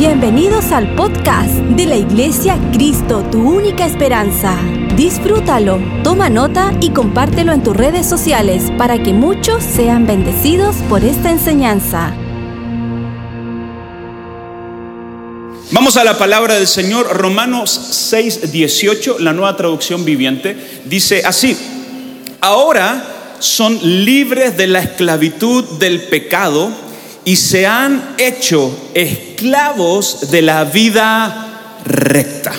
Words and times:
Bienvenidos 0.00 0.72
al 0.72 0.94
podcast 0.94 1.52
de 1.76 1.84
la 1.84 1.94
Iglesia 1.94 2.58
Cristo, 2.72 3.22
tu 3.30 3.46
única 3.46 3.84
esperanza. 3.84 4.58
Disfrútalo, 4.96 5.78
toma 6.02 6.30
nota 6.30 6.72
y 6.80 6.88
compártelo 6.88 7.52
en 7.52 7.62
tus 7.62 7.76
redes 7.76 8.08
sociales 8.08 8.72
para 8.78 9.02
que 9.02 9.12
muchos 9.12 9.62
sean 9.62 10.06
bendecidos 10.06 10.74
por 10.88 11.04
esta 11.04 11.30
enseñanza. 11.30 12.14
Vamos 15.70 15.98
a 15.98 16.04
la 16.04 16.16
palabra 16.16 16.54
del 16.54 16.66
Señor, 16.66 17.06
Romanos 17.18 17.70
6, 17.70 18.52
18, 18.52 19.18
la 19.18 19.34
nueva 19.34 19.54
traducción 19.58 20.06
viviente, 20.06 20.56
dice 20.86 21.20
así, 21.26 21.54
ahora 22.40 23.36
son 23.38 23.78
libres 24.06 24.56
de 24.56 24.66
la 24.66 24.80
esclavitud 24.80 25.78
del 25.78 26.00
pecado 26.04 26.72
y 27.26 27.36
se 27.36 27.66
han 27.66 28.14
hecho 28.16 28.74
esclavos 28.94 29.29
de 30.30 30.42
la 30.42 30.64
vida 30.64 31.80
recta. 31.84 32.52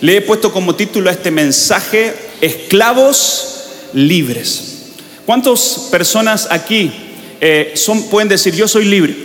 Le 0.00 0.16
he 0.16 0.20
puesto 0.20 0.52
como 0.52 0.74
título 0.74 1.08
a 1.08 1.12
este 1.12 1.30
mensaje, 1.30 2.14
esclavos 2.40 3.64
libres. 3.92 4.76
¿Cuántas 5.24 5.88
personas 5.90 6.48
aquí 6.50 6.92
eh, 7.40 7.72
son, 7.76 8.04
pueden 8.04 8.28
decir, 8.28 8.54
yo 8.54 8.68
soy 8.68 8.84
libre? 8.84 9.16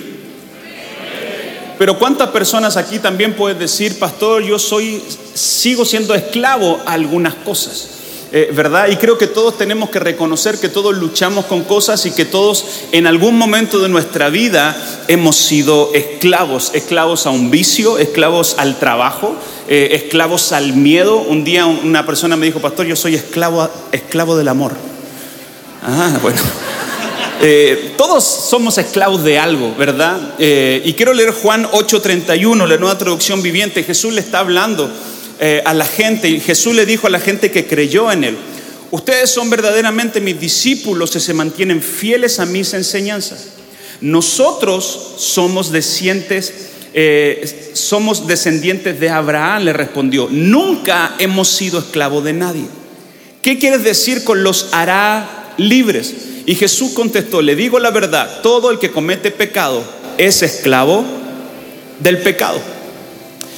Pero 1.77 1.97
¿cuántas 1.97 2.29
personas 2.29 2.77
aquí 2.77 2.99
también 2.99 3.33
pueden 3.33 3.57
decir, 3.57 3.97
pastor, 3.97 4.43
yo 4.43 4.59
soy, 4.59 5.01
sigo 5.33 5.83
siendo 5.83 6.13
esclavo 6.13 6.79
a 6.85 6.93
algunas 6.93 7.33
cosas? 7.33 8.00
Eh, 8.33 8.49
¿verdad? 8.53 8.87
Y 8.89 8.95
creo 8.95 9.17
que 9.17 9.27
todos 9.27 9.57
tenemos 9.57 9.89
que 9.89 9.99
reconocer 9.99 10.57
que 10.57 10.69
todos 10.69 10.95
luchamos 10.95 11.45
con 11.47 11.65
cosas 11.65 12.05
y 12.05 12.11
que 12.11 12.23
todos 12.23 12.65
en 12.93 13.05
algún 13.05 13.37
momento 13.37 13.79
de 13.79 13.89
nuestra 13.89 14.29
vida 14.29 15.03
hemos 15.09 15.35
sido 15.35 15.91
esclavos, 15.93 16.71
esclavos 16.73 17.25
a 17.25 17.29
un 17.29 17.51
vicio, 17.51 17.97
esclavos 17.97 18.55
al 18.57 18.79
trabajo, 18.79 19.35
eh, 19.67 19.89
esclavos 19.91 20.53
al 20.53 20.71
miedo. 20.71 21.17
Un 21.17 21.43
día 21.43 21.65
una 21.65 22.05
persona 22.05 22.37
me 22.37 22.45
dijo, 22.45 22.61
pastor, 22.61 22.85
yo 22.85 22.95
soy 22.95 23.15
esclavo, 23.15 23.69
esclavo 23.91 24.37
del 24.37 24.47
amor. 24.47 24.73
Ah, 25.83 26.17
bueno. 26.21 26.41
Eh, 27.43 27.95
todos 27.97 28.23
somos 28.23 28.77
esclavos 28.77 29.23
de 29.23 29.39
algo, 29.39 29.73
¿verdad? 29.75 30.35
y 30.37 30.93
quiero 30.93 31.11
leer 31.11 31.31
Juan 31.31 31.65
8:31, 31.71 32.67
la 32.67 32.77
nueva 32.77 32.99
traducción 32.99 33.41
viviente. 33.41 33.83
Jesús 33.83 34.13
le 34.13 34.21
está 34.21 34.37
hablando 34.37 34.91
eh, 35.43 35.63
a 35.65 35.73
la 35.73 35.85
gente, 35.85 36.29
y 36.29 36.39
Jesús 36.39 36.75
le 36.75 36.85
dijo 36.85 37.07
a 37.07 37.09
la 37.09 37.19
gente 37.19 37.49
que 37.49 37.65
creyó 37.65 38.11
en 38.11 38.23
él, 38.23 38.37
ustedes 38.91 39.31
son 39.31 39.49
verdaderamente 39.49 40.21
mis 40.21 40.39
discípulos 40.39 41.15
y 41.15 41.19
se 41.19 41.33
mantienen 41.33 41.81
fieles 41.81 42.39
a 42.39 42.45
mis 42.45 42.75
enseñanzas. 42.75 43.47
Nosotros 44.01 45.15
somos 45.17 45.71
descendientes, 45.71 46.53
eh, 46.93 47.71
somos 47.73 48.27
descendientes 48.27 48.99
de 48.99 49.09
Abraham, 49.09 49.63
le 49.63 49.73
respondió. 49.73 50.27
Nunca 50.29 51.15
hemos 51.17 51.47
sido 51.47 51.79
esclavos 51.79 52.23
de 52.23 52.33
nadie. 52.33 52.65
¿Qué 53.41 53.57
quieres 53.57 53.83
decir 53.83 54.23
con 54.23 54.43
los 54.43 54.67
hará 54.73 55.53
libres? 55.57 56.13
Y 56.45 56.53
Jesús 56.53 56.91
contestó, 56.91 57.41
le 57.41 57.55
digo 57.55 57.79
la 57.79 57.89
verdad, 57.89 58.41
todo 58.43 58.69
el 58.69 58.77
que 58.77 58.91
comete 58.91 59.31
pecado 59.31 59.83
es 60.19 60.43
esclavo 60.43 61.03
del 61.99 62.19
pecado. 62.19 62.59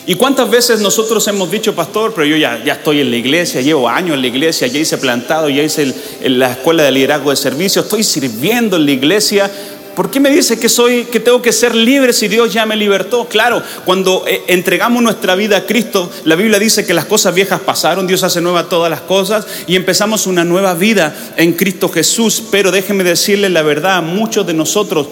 ¿Y 0.05 0.15
cuántas 0.15 0.49
veces 0.49 0.81
nosotros 0.81 1.25
hemos 1.29 1.49
dicho, 1.49 1.73
pastor, 1.73 2.13
pero 2.13 2.27
yo 2.27 2.35
ya, 2.35 2.61
ya 2.63 2.73
estoy 2.73 2.99
en 2.99 3.09
la 3.09 3.15
iglesia, 3.15 3.61
llevo 3.61 3.87
años 3.87 4.15
en 4.15 4.21
la 4.21 4.27
iglesia, 4.27 4.67
ya 4.67 4.79
hice 4.79 4.97
plantado, 4.97 5.49
ya 5.49 5.63
hice 5.63 5.93
en 6.21 6.39
la 6.39 6.51
escuela 6.51 6.83
de 6.83 6.91
liderazgo 6.91 7.29
de 7.29 7.37
servicio, 7.37 7.81
estoy 7.81 8.03
sirviendo 8.03 8.75
en 8.75 8.85
la 8.85 8.91
iglesia? 8.91 9.49
¿Por 9.95 10.09
qué 10.11 10.19
me 10.19 10.29
dice 10.29 10.59
que 10.59 10.67
soy 10.67 11.05
que 11.05 11.19
tengo 11.21 11.41
que 11.41 11.53
ser 11.53 11.73
libre 11.73 12.11
si 12.11 12.27
Dios 12.27 12.51
ya 12.51 12.65
me 12.65 12.75
libertó? 12.75 13.29
Claro, 13.29 13.61
cuando 13.85 14.25
eh, 14.27 14.41
entregamos 14.47 15.01
nuestra 15.03 15.35
vida 15.35 15.57
a 15.57 15.65
Cristo, 15.65 16.09
la 16.25 16.35
Biblia 16.35 16.59
dice 16.59 16.85
que 16.85 16.93
las 16.93 17.05
cosas 17.05 17.33
viejas 17.33 17.61
pasaron, 17.61 18.05
Dios 18.05 18.23
hace 18.23 18.41
nueva 18.41 18.67
todas 18.67 18.89
las 18.89 19.01
cosas 19.01 19.45
y 19.67 19.75
empezamos 19.77 20.27
una 20.27 20.43
nueva 20.43 20.73
vida 20.73 21.15
en 21.37 21.53
Cristo 21.53 21.87
Jesús, 21.87 22.43
pero 22.51 22.71
déjeme 22.71 23.03
decirle 23.05 23.49
la 23.49 23.61
verdad, 23.61 24.01
muchos 24.01 24.45
de 24.47 24.53
nosotros 24.53 25.07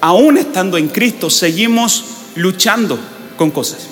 aún 0.00 0.36
estando 0.36 0.78
en 0.78 0.88
Cristo 0.88 1.30
seguimos 1.30 2.04
luchando 2.34 2.98
con 3.36 3.50
cosas. 3.52 3.91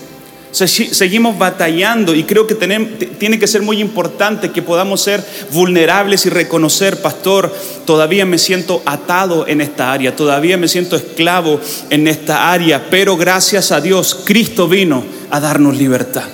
Seguimos 0.53 1.38
batallando 1.38 2.15
y 2.15 2.25
creo 2.25 2.47
que 2.47 2.56
tiene 2.56 3.38
que 3.38 3.47
ser 3.47 3.62
muy 3.62 3.81
importante 3.81 4.50
que 4.50 4.62
podamos 4.62 5.00
ser 5.00 5.25
vulnerables 5.53 6.27
y 6.27 6.31
reconocer, 6.31 7.00
pastor, 7.00 7.55
todavía 7.87 8.27
me 8.27 8.37
siento 8.37 8.83
atado 8.84 9.47
en 9.47 9.60
esta 9.60 9.93
área, 9.93 10.16
todavía 10.16 10.56
me 10.56 10.66
siento 10.66 10.97
esclavo 10.97 11.60
en 11.91 12.09
esta 12.09 12.53
área, 12.53 12.87
pero 12.91 13.16
gracias 13.16 13.71
a 13.71 13.81
Dios, 13.81 14.22
Cristo 14.25 14.66
vino 14.66 15.05
a 15.31 15.39
darnos 15.39 15.77
libertad. 15.77 16.25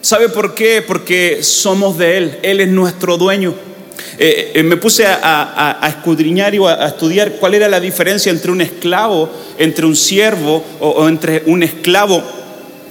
¿Sabe 0.00 0.28
por 0.28 0.54
qué? 0.54 0.82
Porque 0.82 1.42
somos 1.42 1.98
de 1.98 2.16
Él, 2.16 2.38
Él 2.42 2.60
es 2.60 2.68
nuestro 2.68 3.16
dueño. 3.16 3.54
Eh, 4.18 4.52
eh, 4.54 4.62
me 4.62 4.76
puse 4.76 5.04
a, 5.06 5.78
escudriñar 5.88 6.54
y 6.54 6.58
a, 6.64 6.86
estudiar 6.86 7.32
cuál 7.32 7.54
era 7.54 7.68
la 7.68 7.80
diferencia 7.80 8.30
entre 8.32 8.50
un 8.50 8.60
esclavo, 8.60 9.30
entre 9.58 9.84
un 9.86 9.94
siervo 9.94 10.64
o 10.80 11.08
entre 11.08 11.42
un 11.46 11.62
esclavo 11.62 12.22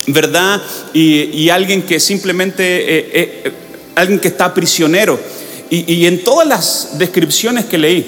¿verdad? 0.08 0.62
Y, 0.94 1.50
alguien 1.50 1.82
que 1.82 2.00
simplemente, 2.00 2.64
eh, 2.64 3.10
eh, 3.14 3.52
alguien 3.96 4.20
que 4.20 4.28
está 4.28 4.54
prisionero. 4.54 5.20
Y, 5.70 6.06
en 6.06 6.24
todas 6.24 6.48
las 6.48 6.98
descripciones 7.00 7.66
que 7.66 7.78
leí, 7.78 8.06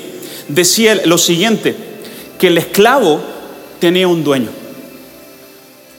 decía 0.48 1.02
lo 1.06 1.18
siguiente, 1.18 1.76
que 2.40 2.48
el 2.48 2.58
esclavo 2.58 3.22
tenía 3.80 4.08
un 4.08 4.24
dueño. 4.24 4.50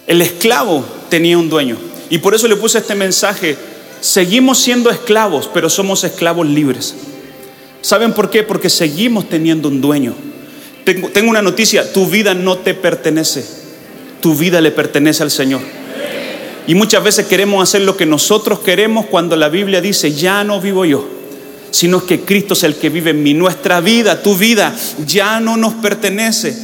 El 0.06 0.22
esclavo 0.22 0.84
tenía 1.10 1.36
un 1.36 1.50
dueño. 1.50 1.76
Y 2.10 2.18
por 2.18 2.34
eso 2.34 2.48
le 2.48 2.56
puse 2.56 2.78
este 2.78 2.94
mensaje, 2.94 3.56
seguimos 4.00 4.58
siendo 4.58 4.88
esclavos, 4.90 5.50
pero 5.52 5.68
somos 5.68 6.04
esclavos 6.04 6.46
libres. 6.46 6.94
¿Saben 7.82 8.12
por 8.12 8.30
qué? 8.30 8.42
Porque 8.44 8.70
seguimos 8.70 9.28
teniendo 9.28 9.68
un 9.68 9.80
dueño. 9.80 10.14
Tengo 10.84 11.28
una 11.28 11.42
noticia, 11.42 11.92
tu 11.92 12.06
vida 12.06 12.32
no 12.32 12.56
te 12.56 12.72
pertenece, 12.72 13.44
tu 14.22 14.34
vida 14.34 14.62
le 14.62 14.70
pertenece 14.70 15.22
al 15.22 15.30
Señor. 15.30 15.60
Y 16.68 16.74
muchas 16.74 17.02
veces 17.02 17.26
queremos 17.26 17.66
hacer 17.66 17.80
lo 17.80 17.96
que 17.96 18.04
nosotros 18.04 18.58
queremos 18.58 19.06
cuando 19.06 19.36
la 19.36 19.48
Biblia 19.48 19.80
dice, 19.80 20.12
ya 20.12 20.44
no 20.44 20.60
vivo 20.60 20.84
yo, 20.84 21.08
sino 21.70 22.04
que 22.04 22.20
Cristo 22.20 22.52
es 22.52 22.62
el 22.62 22.74
que 22.74 22.90
vive 22.90 23.12
en 23.12 23.22
mí. 23.22 23.32
Nuestra 23.32 23.80
vida, 23.80 24.22
tu 24.22 24.36
vida, 24.36 24.76
ya 25.06 25.40
no 25.40 25.56
nos 25.56 25.72
pertenece. 25.72 26.54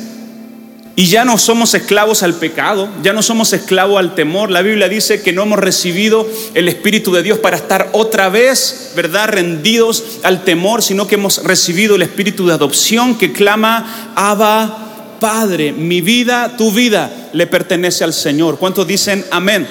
Y 0.95 1.07
ya 1.07 1.25
no 1.25 1.39
somos 1.39 1.73
esclavos 1.73 2.23
al 2.23 2.35
pecado, 2.35 2.91
ya 3.03 3.15
no 3.15 3.23
somos 3.23 3.55
esclavos 3.55 3.99
al 3.99 4.15
temor. 4.15 4.51
La 4.51 4.61
Biblia 4.61 4.91
dice 4.91 5.23
que 5.23 5.33
no 5.33 5.45
hemos 5.45 5.59
recibido 5.59 6.29
el 6.53 6.69
Espíritu 6.69 7.11
de 7.11 7.23
Dios 7.23 7.39
para 7.39 7.57
estar 7.57 7.89
otra 7.93 8.29
vez, 8.29 8.93
¿verdad?, 8.95 9.31
rendidos 9.31 10.05
al 10.23 10.45
temor, 10.45 10.83
sino 10.83 11.07
que 11.07 11.15
hemos 11.15 11.43
recibido 11.45 11.95
el 11.97 12.03
Espíritu 12.03 12.47
de 12.47 12.53
adopción 12.53 13.17
que 13.17 13.33
clama, 13.33 14.13
Abba, 14.15 15.17
Padre, 15.19 15.73
mi 15.73 16.03
vida, 16.03 16.59
tu 16.59 16.71
vida, 16.71 17.31
le 17.33 17.47
pertenece 17.47 18.05
al 18.05 18.13
Señor. 18.13 18.59
¿Cuántos 18.59 18.87
dicen 18.87 19.25
amén? 19.31 19.67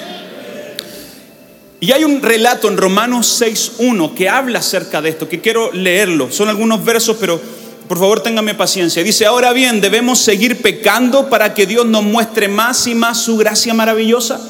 Y 1.84 1.92
hay 1.92 2.02
un 2.02 2.22
relato 2.22 2.68
en 2.68 2.78
Romanos 2.78 3.42
6.1 3.42 4.14
que 4.14 4.30
habla 4.30 4.60
acerca 4.60 5.02
de 5.02 5.10
esto, 5.10 5.28
que 5.28 5.42
quiero 5.42 5.70
leerlo. 5.70 6.32
Son 6.32 6.48
algunos 6.48 6.82
versos, 6.82 7.18
pero 7.20 7.38
por 7.86 7.98
favor 7.98 8.22
téngame 8.22 8.54
paciencia. 8.54 9.02
Dice, 9.02 9.26
ahora 9.26 9.52
bien, 9.52 9.82
¿debemos 9.82 10.18
seguir 10.18 10.62
pecando 10.62 11.28
para 11.28 11.52
que 11.52 11.66
Dios 11.66 11.84
nos 11.84 12.02
muestre 12.02 12.48
más 12.48 12.86
y 12.86 12.94
más 12.94 13.20
su 13.20 13.36
gracia 13.36 13.74
maravillosa? 13.74 14.40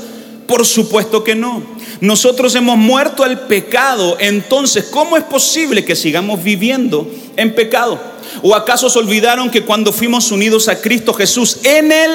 Por 0.47 0.65
supuesto 0.65 1.25
que 1.25 1.35
no. 1.35 1.61
Nosotros 2.01 2.55
hemos 2.55 2.77
muerto 2.77 3.25
al 3.25 3.49
pecado, 3.49 4.17
entonces, 4.21 4.85
¿cómo 4.93 5.17
es 5.17 5.25
posible 5.25 5.85
que 5.85 5.97
sigamos 5.97 6.41
viviendo 6.41 7.11
en 7.35 7.53
pecado? 7.53 8.01
¿O 8.43 8.55
acaso 8.55 8.89
se 8.89 9.01
olvidaron 9.01 9.51
que 9.51 9.65
cuando 9.65 9.93
fuimos 9.93 10.31
unidos 10.31 10.69
a 10.69 10.81
Cristo 10.81 11.13
Jesús 11.13 11.59
en 11.65 11.91
el 11.91 12.11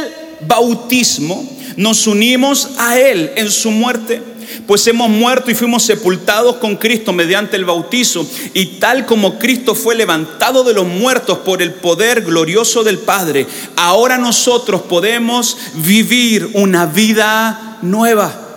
bautismo, 0.48 1.46
nos 1.76 2.08
unimos 2.08 2.70
a 2.78 2.98
Él 2.98 3.34
en 3.36 3.52
su 3.52 3.70
muerte? 3.72 4.29
Pues 4.68 4.86
hemos 4.88 5.10
muerto 5.10 5.52
y 5.52 5.56
fuimos 5.56 5.84
sepultados 5.84 6.58
con 6.58 6.76
Cristo 6.76 7.14
mediante 7.14 7.56
el 7.56 7.66
bautizo. 7.66 8.28
Y 8.54 8.78
tal 8.80 9.06
como 9.06 9.40
Cristo 9.40 9.76
fue 9.76 9.96
levantado 9.96 10.64
de 10.64 10.74
los 10.74 10.88
muertos 10.88 11.40
por 11.40 11.62
el 11.62 11.74
poder 11.74 12.22
glorioso 12.22 12.84
del 12.84 13.00
Padre, 13.00 13.48
ahora 13.76 14.18
nosotros 14.18 14.82
podemos 14.82 15.58
vivir 15.76 16.50
una 16.54 16.86
vida 16.86 17.78
nueva. 17.82 18.48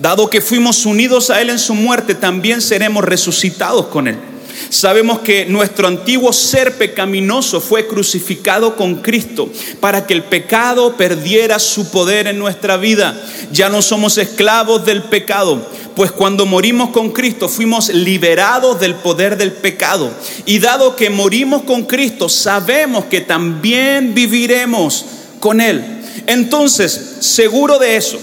Dado 0.00 0.30
que 0.30 0.40
fuimos 0.40 0.86
unidos 0.86 1.30
a 1.30 1.40
Él 1.40 1.50
en 1.50 1.58
su 1.58 1.74
muerte, 1.74 2.14
también 2.14 2.60
seremos 2.60 3.04
resucitados 3.04 3.86
con 3.86 4.08
Él. 4.08 4.37
Sabemos 4.70 5.20
que 5.20 5.46
nuestro 5.46 5.88
antiguo 5.88 6.32
ser 6.32 6.76
pecaminoso 6.76 7.60
fue 7.60 7.86
crucificado 7.86 8.76
con 8.76 8.96
Cristo 8.96 9.50
para 9.80 10.06
que 10.06 10.14
el 10.14 10.22
pecado 10.22 10.96
perdiera 10.96 11.58
su 11.58 11.90
poder 11.90 12.26
en 12.26 12.38
nuestra 12.38 12.76
vida. 12.76 13.20
Ya 13.52 13.68
no 13.68 13.82
somos 13.82 14.18
esclavos 14.18 14.84
del 14.84 15.02
pecado, 15.02 15.66
pues 15.94 16.12
cuando 16.12 16.46
morimos 16.46 16.90
con 16.90 17.10
Cristo 17.10 17.48
fuimos 17.48 17.88
liberados 17.88 18.78
del 18.78 18.94
poder 18.94 19.36
del 19.36 19.52
pecado. 19.52 20.10
Y 20.46 20.58
dado 20.58 20.96
que 20.96 21.10
morimos 21.10 21.62
con 21.62 21.84
Cristo, 21.84 22.28
sabemos 22.28 23.06
que 23.06 23.20
también 23.20 24.14
viviremos 24.14 25.04
con 25.40 25.60
Él. 25.60 25.84
Entonces, 26.26 27.16
seguro 27.20 27.78
de 27.78 27.96
eso, 27.96 28.18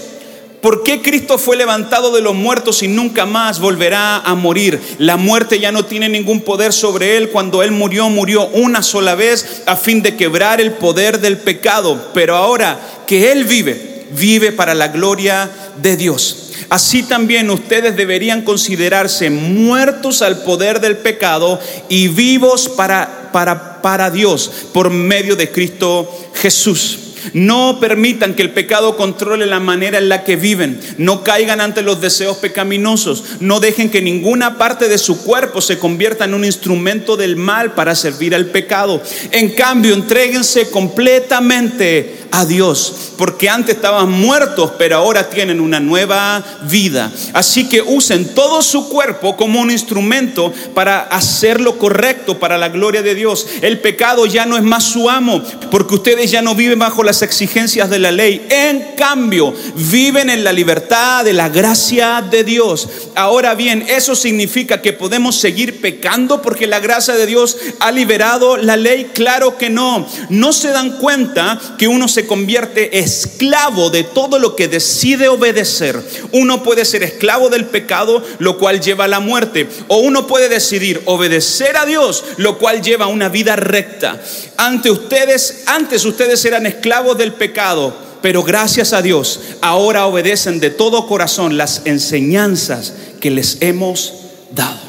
¿Por 0.66 0.82
qué 0.82 1.00
Cristo 1.00 1.38
fue 1.38 1.56
levantado 1.56 2.10
de 2.10 2.20
los 2.20 2.34
muertos 2.34 2.82
y 2.82 2.88
nunca 2.88 3.24
más 3.24 3.60
volverá 3.60 4.16
a 4.16 4.34
morir? 4.34 4.80
La 4.98 5.16
muerte 5.16 5.60
ya 5.60 5.70
no 5.70 5.84
tiene 5.84 6.08
ningún 6.08 6.40
poder 6.40 6.72
sobre 6.72 7.16
él. 7.16 7.28
Cuando 7.30 7.62
él 7.62 7.70
murió, 7.70 8.10
murió 8.10 8.48
una 8.48 8.82
sola 8.82 9.14
vez 9.14 9.62
a 9.66 9.76
fin 9.76 10.02
de 10.02 10.16
quebrar 10.16 10.60
el 10.60 10.72
poder 10.72 11.20
del 11.20 11.38
pecado. 11.38 12.10
Pero 12.12 12.34
ahora 12.34 12.80
que 13.06 13.30
él 13.30 13.44
vive, 13.44 14.06
vive 14.10 14.50
para 14.50 14.74
la 14.74 14.88
gloria 14.88 15.48
de 15.80 15.96
Dios. 15.96 16.50
Así 16.68 17.04
también 17.04 17.48
ustedes 17.48 17.94
deberían 17.94 18.42
considerarse 18.42 19.30
muertos 19.30 20.20
al 20.20 20.42
poder 20.42 20.80
del 20.80 20.96
pecado 20.96 21.60
y 21.88 22.08
vivos 22.08 22.68
para, 22.68 23.30
para, 23.30 23.80
para 23.82 24.10
Dios 24.10 24.50
por 24.72 24.90
medio 24.90 25.36
de 25.36 25.48
Cristo 25.48 26.10
Jesús. 26.34 27.05
No 27.32 27.78
permitan 27.80 28.34
que 28.34 28.42
el 28.42 28.50
pecado 28.50 28.96
controle 28.96 29.46
la 29.46 29.60
manera 29.60 29.98
en 29.98 30.08
la 30.08 30.24
que 30.24 30.36
viven. 30.36 30.80
No 30.98 31.22
caigan 31.22 31.60
ante 31.60 31.82
los 31.82 32.00
deseos 32.00 32.38
pecaminosos. 32.38 33.24
No 33.40 33.60
dejen 33.60 33.90
que 33.90 34.02
ninguna 34.02 34.58
parte 34.58 34.88
de 34.88 34.98
su 34.98 35.22
cuerpo 35.22 35.60
se 35.60 35.78
convierta 35.78 36.24
en 36.24 36.34
un 36.34 36.44
instrumento 36.44 37.16
del 37.16 37.36
mal 37.36 37.72
para 37.74 37.94
servir 37.94 38.34
al 38.34 38.46
pecado. 38.46 39.02
En 39.30 39.50
cambio, 39.50 39.94
entréguense 39.94 40.70
completamente 40.70 42.25
a 42.36 42.44
Dios, 42.44 43.12
porque 43.16 43.48
antes 43.48 43.76
estaban 43.76 44.10
muertos, 44.10 44.72
pero 44.76 44.96
ahora 44.96 45.30
tienen 45.30 45.58
una 45.58 45.80
nueva 45.80 46.44
vida. 46.68 47.10
Así 47.32 47.66
que 47.66 47.80
usen 47.80 48.34
todo 48.34 48.60
su 48.60 48.90
cuerpo 48.90 49.36
como 49.38 49.58
un 49.58 49.70
instrumento 49.70 50.52
para 50.74 51.00
hacer 51.00 51.62
lo 51.62 51.78
correcto 51.78 52.38
para 52.38 52.58
la 52.58 52.68
gloria 52.68 53.00
de 53.00 53.14
Dios. 53.14 53.46
El 53.62 53.80
pecado 53.80 54.26
ya 54.26 54.44
no 54.44 54.58
es 54.58 54.62
más 54.62 54.84
su 54.84 55.08
amo, 55.08 55.42
porque 55.70 55.94
ustedes 55.94 56.30
ya 56.30 56.42
no 56.42 56.54
viven 56.54 56.78
bajo 56.78 57.02
las 57.02 57.22
exigencias 57.22 57.88
de 57.88 58.00
la 58.00 58.12
ley. 58.12 58.46
En 58.50 58.94
cambio, 58.96 59.54
viven 59.74 60.28
en 60.28 60.44
la 60.44 60.52
libertad 60.52 61.24
de 61.24 61.32
la 61.32 61.48
gracia 61.48 62.20
de 62.20 62.44
Dios. 62.44 62.86
Ahora 63.14 63.54
bien, 63.54 63.82
eso 63.88 64.14
significa 64.14 64.82
que 64.82 64.92
podemos 64.92 65.36
seguir 65.36 65.80
pecando 65.80 66.42
porque 66.42 66.66
la 66.66 66.80
gracia 66.80 67.14
de 67.14 67.24
Dios 67.24 67.56
ha 67.80 67.90
liberado 67.92 68.58
la 68.58 68.76
ley. 68.76 69.10
Claro 69.14 69.56
que 69.56 69.70
no. 69.70 70.06
No 70.28 70.52
se 70.52 70.68
dan 70.68 70.98
cuenta 70.98 71.58
que 71.78 71.88
uno 71.88 72.08
se 72.08 72.25
convierte 72.26 72.98
esclavo 72.98 73.90
de 73.90 74.04
todo 74.04 74.38
lo 74.38 74.56
que 74.56 74.68
decide 74.68 75.28
obedecer. 75.28 76.00
Uno 76.32 76.62
puede 76.62 76.84
ser 76.84 77.02
esclavo 77.02 77.48
del 77.48 77.66
pecado, 77.66 78.22
lo 78.38 78.58
cual 78.58 78.80
lleva 78.80 79.04
a 79.04 79.08
la 79.08 79.20
muerte. 79.20 79.68
O 79.88 79.98
uno 79.98 80.26
puede 80.26 80.48
decidir 80.48 81.02
obedecer 81.04 81.76
a 81.76 81.86
Dios, 81.86 82.24
lo 82.36 82.58
cual 82.58 82.82
lleva 82.82 83.06
a 83.06 83.08
una 83.08 83.28
vida 83.28 83.56
recta. 83.56 84.20
Ante 84.56 84.90
ustedes, 84.90 85.62
antes 85.66 86.04
ustedes 86.04 86.44
eran 86.44 86.66
esclavos 86.66 87.18
del 87.18 87.32
pecado, 87.32 87.94
pero 88.22 88.42
gracias 88.42 88.92
a 88.92 89.02
Dios 89.02 89.40
ahora 89.60 90.06
obedecen 90.06 90.60
de 90.60 90.70
todo 90.70 91.06
corazón 91.06 91.56
las 91.56 91.82
enseñanzas 91.84 92.92
que 93.20 93.30
les 93.30 93.58
hemos 93.60 94.14
dado. 94.50 94.86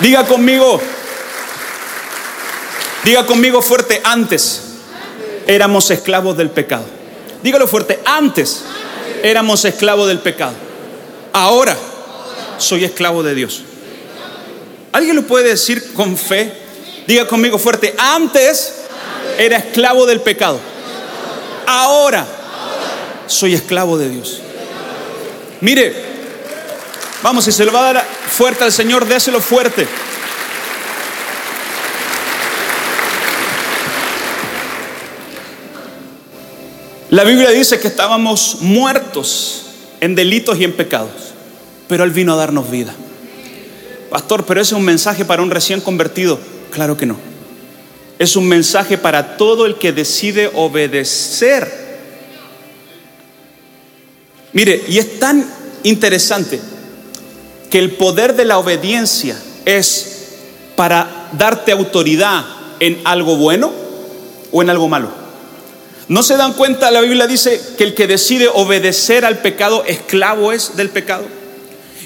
Diga 0.00 0.24
conmigo, 0.26 0.80
diga 3.04 3.26
conmigo 3.26 3.60
fuerte, 3.60 4.00
antes 4.04 4.67
éramos 5.48 5.90
esclavos 5.90 6.36
del 6.36 6.50
pecado. 6.50 6.84
Dígalo 7.42 7.66
fuerte, 7.66 7.98
antes 8.04 8.62
éramos 9.22 9.64
esclavos 9.64 10.06
del 10.06 10.20
pecado. 10.20 10.52
Ahora 11.32 11.76
soy 12.58 12.84
esclavo 12.84 13.22
de 13.22 13.34
Dios. 13.34 13.62
¿Alguien 14.92 15.16
lo 15.16 15.22
puede 15.22 15.48
decir 15.48 15.92
con 15.94 16.16
fe? 16.16 16.52
Diga 17.06 17.26
conmigo 17.26 17.58
fuerte, 17.58 17.94
antes 17.96 18.74
era 19.38 19.56
esclavo 19.56 20.04
del 20.06 20.20
pecado. 20.20 20.60
Ahora 21.66 22.26
soy 23.26 23.54
esclavo 23.54 23.96
de 23.96 24.10
Dios. 24.10 24.40
Mire, 25.62 25.94
vamos, 27.22 27.44
si 27.44 27.52
se 27.52 27.64
lo 27.64 27.72
va 27.72 27.88
a 27.88 27.92
dar 27.94 28.06
fuerte 28.30 28.64
al 28.64 28.72
Señor, 28.72 29.06
déselo 29.06 29.40
fuerte. 29.40 29.86
La 37.10 37.24
Biblia 37.24 37.50
dice 37.50 37.80
que 37.80 37.88
estábamos 37.88 38.58
muertos 38.60 39.62
en 40.00 40.14
delitos 40.14 40.60
y 40.60 40.64
en 40.64 40.74
pecados, 40.74 41.32
pero 41.88 42.04
Él 42.04 42.10
vino 42.10 42.34
a 42.34 42.36
darnos 42.36 42.70
vida. 42.70 42.94
Pastor, 44.10 44.44
pero 44.44 44.60
ese 44.60 44.74
es 44.74 44.78
un 44.78 44.84
mensaje 44.84 45.24
para 45.24 45.42
un 45.42 45.50
recién 45.50 45.80
convertido. 45.80 46.38
Claro 46.70 46.98
que 46.98 47.06
no. 47.06 47.16
Es 48.18 48.36
un 48.36 48.46
mensaje 48.46 48.98
para 48.98 49.38
todo 49.38 49.64
el 49.64 49.76
que 49.76 49.92
decide 49.92 50.50
obedecer. 50.54 51.70
Mire, 54.52 54.84
y 54.88 54.98
es 54.98 55.18
tan 55.18 55.48
interesante 55.84 56.60
que 57.70 57.78
el 57.78 57.92
poder 57.92 58.36
de 58.36 58.44
la 58.44 58.58
obediencia 58.58 59.36
es 59.64 60.26
para 60.76 61.30
darte 61.32 61.72
autoridad 61.72 62.44
en 62.80 63.00
algo 63.04 63.36
bueno 63.36 63.72
o 64.52 64.60
en 64.60 64.68
algo 64.68 64.88
malo. 64.88 65.27
¿No 66.08 66.22
se 66.22 66.36
dan 66.36 66.54
cuenta? 66.54 66.90
La 66.90 67.02
Biblia 67.02 67.26
dice 67.26 67.60
que 67.76 67.84
el 67.84 67.94
que 67.94 68.06
decide 68.06 68.48
obedecer 68.52 69.26
al 69.26 69.38
pecado, 69.38 69.84
esclavo 69.84 70.52
es 70.52 70.76
del 70.76 70.88
pecado. 70.88 71.24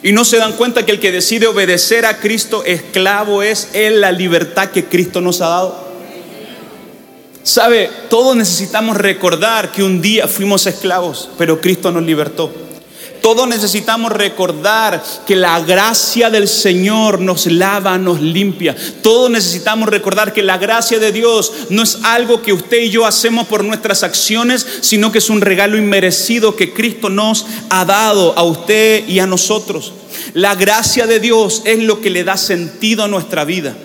Y 0.02 0.10
no 0.10 0.24
se 0.24 0.38
dan 0.38 0.54
cuenta 0.54 0.84
que 0.84 0.90
el 0.90 0.98
que 0.98 1.12
decide 1.12 1.46
obedecer 1.46 2.04
a 2.04 2.18
Cristo, 2.18 2.64
esclavo 2.64 3.44
es 3.44 3.68
en 3.74 4.00
la 4.00 4.10
libertad 4.10 4.70
que 4.70 4.86
Cristo 4.86 5.20
nos 5.20 5.40
ha 5.40 5.48
dado. 5.48 5.92
Sabe, 7.44 7.90
todos 8.10 8.34
necesitamos 8.34 8.96
recordar 8.96 9.70
que 9.70 9.84
un 9.84 10.02
día 10.02 10.26
fuimos 10.26 10.66
esclavos, 10.66 11.28
pero 11.38 11.60
Cristo 11.60 11.92
nos 11.92 12.02
libertó. 12.02 12.52
Todos 13.22 13.46
necesitamos 13.46 14.10
recordar 14.12 15.02
que 15.26 15.36
la 15.36 15.60
gracia 15.60 16.28
del 16.28 16.48
Señor 16.48 17.20
nos 17.20 17.46
lava, 17.46 17.96
nos 17.96 18.20
limpia. 18.20 18.76
Todos 19.00 19.30
necesitamos 19.30 19.88
recordar 19.88 20.32
que 20.32 20.42
la 20.42 20.58
gracia 20.58 20.98
de 20.98 21.12
Dios 21.12 21.52
no 21.70 21.84
es 21.84 21.98
algo 22.02 22.42
que 22.42 22.52
usted 22.52 22.82
y 22.82 22.90
yo 22.90 23.06
hacemos 23.06 23.46
por 23.46 23.62
nuestras 23.62 24.02
acciones, 24.02 24.66
sino 24.80 25.12
que 25.12 25.18
es 25.18 25.30
un 25.30 25.40
regalo 25.40 25.78
inmerecido 25.78 26.56
que 26.56 26.74
Cristo 26.74 27.08
nos 27.08 27.46
ha 27.70 27.84
dado 27.84 28.36
a 28.36 28.42
usted 28.42 29.08
y 29.08 29.20
a 29.20 29.26
nosotros. 29.26 29.92
La 30.34 30.56
gracia 30.56 31.06
de 31.06 31.20
Dios 31.20 31.62
es 31.64 31.78
lo 31.78 32.00
que 32.00 32.10
le 32.10 32.24
da 32.24 32.36
sentido 32.36 33.04
a 33.04 33.08
nuestra 33.08 33.44
vida. 33.44 33.76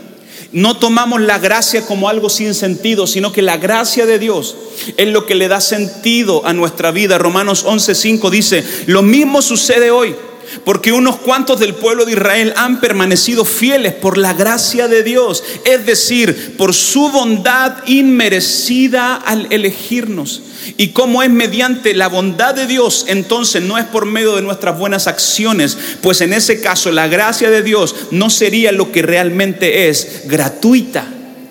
No 0.51 0.77
tomamos 0.77 1.21
la 1.21 1.39
gracia 1.39 1.85
como 1.85 2.09
algo 2.09 2.29
sin 2.29 2.53
sentido, 2.53 3.07
sino 3.07 3.31
que 3.31 3.41
la 3.41 3.57
gracia 3.57 4.05
de 4.05 4.19
Dios 4.19 4.55
es 4.95 5.07
lo 5.07 5.25
que 5.25 5.35
le 5.35 5.47
da 5.47 5.59
sentido 5.59 6.45
a 6.45 6.53
nuestra 6.53 6.91
vida. 6.91 7.17
Romanos 7.17 7.65
11:5 7.65 8.29
dice, 8.29 8.63
lo 8.85 9.01
mismo 9.01 9.41
sucede 9.41 9.91
hoy, 9.91 10.15
porque 10.63 10.91
unos 10.91 11.17
cuantos 11.17 11.59
del 11.59 11.75
pueblo 11.75 12.05
de 12.05 12.13
Israel 12.13 12.53
han 12.55 12.79
permanecido 12.79 13.45
fieles 13.45 13.93
por 13.93 14.17
la 14.17 14.33
gracia 14.33 14.87
de 14.87 15.03
Dios, 15.03 15.43
es 15.65 15.85
decir, 15.85 16.55
por 16.57 16.73
su 16.73 17.09
bondad 17.09 17.75
inmerecida 17.85 19.15
al 19.15 19.47
elegirnos. 19.51 20.41
Y 20.77 20.89
como 20.89 21.23
es 21.23 21.29
mediante 21.29 21.93
la 21.93 22.09
bondad 22.09 22.53
de 22.53 22.67
Dios, 22.67 23.05
entonces 23.07 23.61
no 23.61 23.77
es 23.77 23.85
por 23.85 24.05
medio 24.05 24.35
de 24.35 24.41
nuestras 24.41 24.77
buenas 24.77 25.07
acciones, 25.07 25.77
pues 26.01 26.21
en 26.21 26.33
ese 26.33 26.61
caso 26.61 26.91
la 26.91 27.07
gracia 27.07 27.49
de 27.49 27.63
Dios 27.63 27.95
no 28.11 28.29
sería 28.29 28.71
lo 28.71 28.91
que 28.91 29.01
realmente 29.01 29.89
es, 29.89 30.23
gratuita 30.25 31.05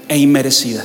e 0.08 0.18
inmerecida. 0.18 0.84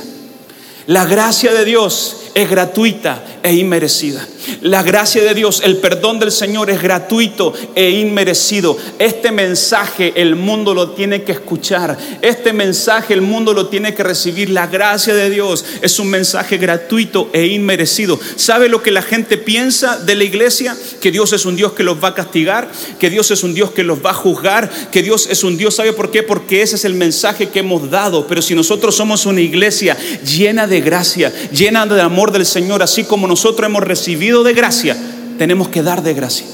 La 0.86 1.04
gracia 1.04 1.52
de 1.52 1.64
Dios 1.64 2.16
es 2.34 2.50
gratuita 2.50 3.22
e 3.42 3.54
inmerecida. 3.54 4.26
La 4.60 4.82
gracia 4.82 5.22
de 5.22 5.34
Dios, 5.34 5.62
el 5.64 5.78
perdón 5.78 6.18
del 6.18 6.32
Señor 6.32 6.70
es 6.70 6.82
gratuito 6.82 7.52
e 7.74 7.90
inmerecido. 7.90 8.76
Este 8.98 9.32
mensaje 9.32 10.12
el 10.16 10.36
mundo 10.36 10.74
lo 10.74 10.90
tiene 10.90 11.22
que 11.22 11.32
escuchar. 11.32 11.96
Este 12.22 12.52
mensaje 12.52 13.14
el 13.14 13.22
mundo 13.22 13.52
lo 13.52 13.68
tiene 13.68 13.94
que 13.94 14.02
recibir. 14.02 14.50
La 14.50 14.66
gracia 14.66 15.14
de 15.14 15.30
Dios 15.30 15.64
es 15.80 15.98
un 15.98 16.08
mensaje 16.08 16.58
gratuito 16.58 17.30
e 17.32 17.46
inmerecido. 17.46 18.18
¿Sabe 18.36 18.68
lo 18.68 18.82
que 18.82 18.90
la 18.90 19.02
gente 19.02 19.38
piensa 19.38 19.98
de 19.98 20.14
la 20.14 20.24
iglesia? 20.24 20.76
Que 21.00 21.10
Dios 21.10 21.32
es 21.32 21.44
un 21.44 21.56
Dios 21.56 21.72
que 21.72 21.82
los 21.82 22.02
va 22.02 22.08
a 22.08 22.14
castigar, 22.14 22.70
que 22.98 23.10
Dios 23.10 23.30
es 23.30 23.42
un 23.42 23.54
Dios 23.54 23.70
que 23.70 23.84
los 23.84 24.04
va 24.04 24.10
a 24.10 24.14
juzgar, 24.14 24.70
que 24.90 25.02
Dios 25.02 25.28
es 25.30 25.44
un 25.44 25.56
Dios, 25.56 25.74
¿sabe 25.74 25.92
por 25.92 26.10
qué? 26.10 26.22
Porque 26.22 26.62
ese 26.62 26.76
es 26.76 26.84
el 26.84 26.94
mensaje 26.94 27.48
que 27.48 27.60
hemos 27.60 27.90
dado. 27.90 28.26
Pero 28.26 28.42
si 28.42 28.54
nosotros 28.54 28.94
somos 28.94 29.26
una 29.26 29.40
iglesia 29.40 29.96
llena 30.24 30.66
de 30.66 30.80
gracia, 30.80 31.32
llena 31.52 31.86
de 31.86 32.00
amor 32.00 32.32
del 32.32 32.46
Señor, 32.46 32.82
así 32.82 33.04
como 33.04 33.26
nosotros 33.26 33.66
hemos 33.66 33.82
recibido 33.82 34.31
de 34.42 34.54
gracia, 34.54 34.96
tenemos 35.38 35.68
que 35.68 35.82
dar 35.82 36.02
de 36.02 36.14
gracia. 36.14 36.46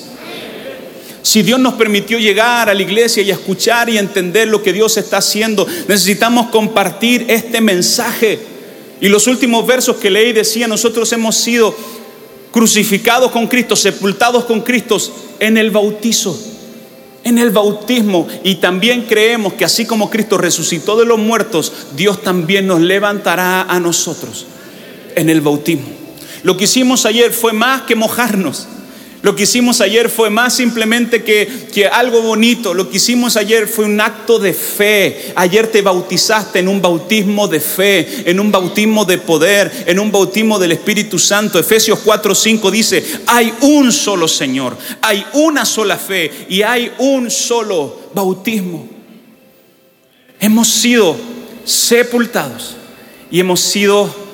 Si 1.23 1.43
Dios 1.43 1.61
nos 1.61 1.75
permitió 1.75 2.19
llegar 2.19 2.71
a 2.71 2.75
la 2.75 2.83
iglesia 2.83 3.23
y 3.23 3.31
escuchar 3.31 3.91
y 3.91 3.99
entender 3.99 4.49
lo 4.49 4.63
que 4.63 4.73
Dios 4.73 4.97
está 4.97 5.19
haciendo, 5.19 5.67
necesitamos 5.87 6.49
compartir 6.49 7.27
este 7.29 7.61
mensaje. 7.61 8.39
Y 9.01 9.09
los 9.09 9.27
últimos 9.27 9.67
versos 9.67 9.97
que 9.97 10.11
leí 10.11 10.33
decía, 10.33 10.67
nosotros 10.67 11.13
hemos 11.13 11.37
sido 11.37 11.77
crucificados 12.51 13.31
con 13.31 13.47
Cristo, 13.47 13.77
sepultados 13.77 14.45
con 14.47 14.63
Cristo 14.63 14.97
en 15.39 15.59
el 15.59 15.71
bautizo, 15.71 16.41
en 17.25 17.39
el 17.39 17.51
bautismo. 17.51 18.27
Y 18.43 18.55
también 18.55 19.03
creemos 19.03 19.53
que 19.53 19.65
así 19.67 19.85
como 19.85 20.09
Cristo 20.09 20.39
resucitó 20.39 20.97
de 20.97 21.05
los 21.05 21.19
muertos, 21.19 21.73
Dios 21.95 22.23
también 22.23 22.67
nos 22.67 22.81
levantará 22.81 23.63
a 23.63 23.79
nosotros. 23.79 24.47
en 25.15 25.29
el 25.31 25.41
bautismo. 25.41 25.98
Lo 26.43 26.57
que 26.57 26.65
hicimos 26.65 27.07
ayer 27.07 27.33
fue 27.33 27.53
más 27.53 27.83
que 27.83 27.95
mojarnos. 27.95 28.67
Lo 29.21 29.35
que 29.35 29.43
hicimos 29.43 29.81
ayer 29.81 30.09
fue 30.11 30.31
más 30.31 30.55
simplemente 30.55 31.25
que, 31.25 31.67
que, 31.73 31.89
algo 31.89 32.23
bonito. 32.23 32.73
Lo 32.73 32.89
que 32.89 32.99
hicimos 32.99 33.37
ayer 33.37 33.67
fue 33.67 33.85
un 33.85 34.01
acto 34.01 34.39
de 34.39 34.55
fe. 34.55 35.33
Ayer 35.35 35.67
te 35.67 35.83
bautizaste 35.83 36.61
en 36.61 36.69
un 36.69 36.81
bautismo 36.81 37.49
de 37.49 37.59
fe, 37.59 38.31
en 38.31 38.39
un 38.39 38.53
bautismo 38.53 39.05
de 39.05 39.19
poder, 39.19 39.73
en 39.87 39.99
un 39.99 40.13
bautismo 40.13 40.61
del 40.61 40.71
Espíritu 40.71 41.19
Santo. 41.19 41.59
Efesios 41.59 41.99
4:5 42.05 42.71
dice, 42.71 43.05
hay 43.27 43.53
un 43.63 43.91
solo 43.91 44.29
Señor, 44.29 44.77
hay 45.03 45.27
una 45.33 45.65
sola 45.65 45.97
fe 45.97 46.47
y 46.49 46.63
hay 46.63 46.93
un 46.99 47.29
solo 47.29 48.11
bautismo. 48.15 48.89
Hemos 50.39 50.69
sido 50.69 51.17
sepultados 51.65 52.77
y 53.33 53.41
hemos 53.41 53.59
sido 53.59 54.28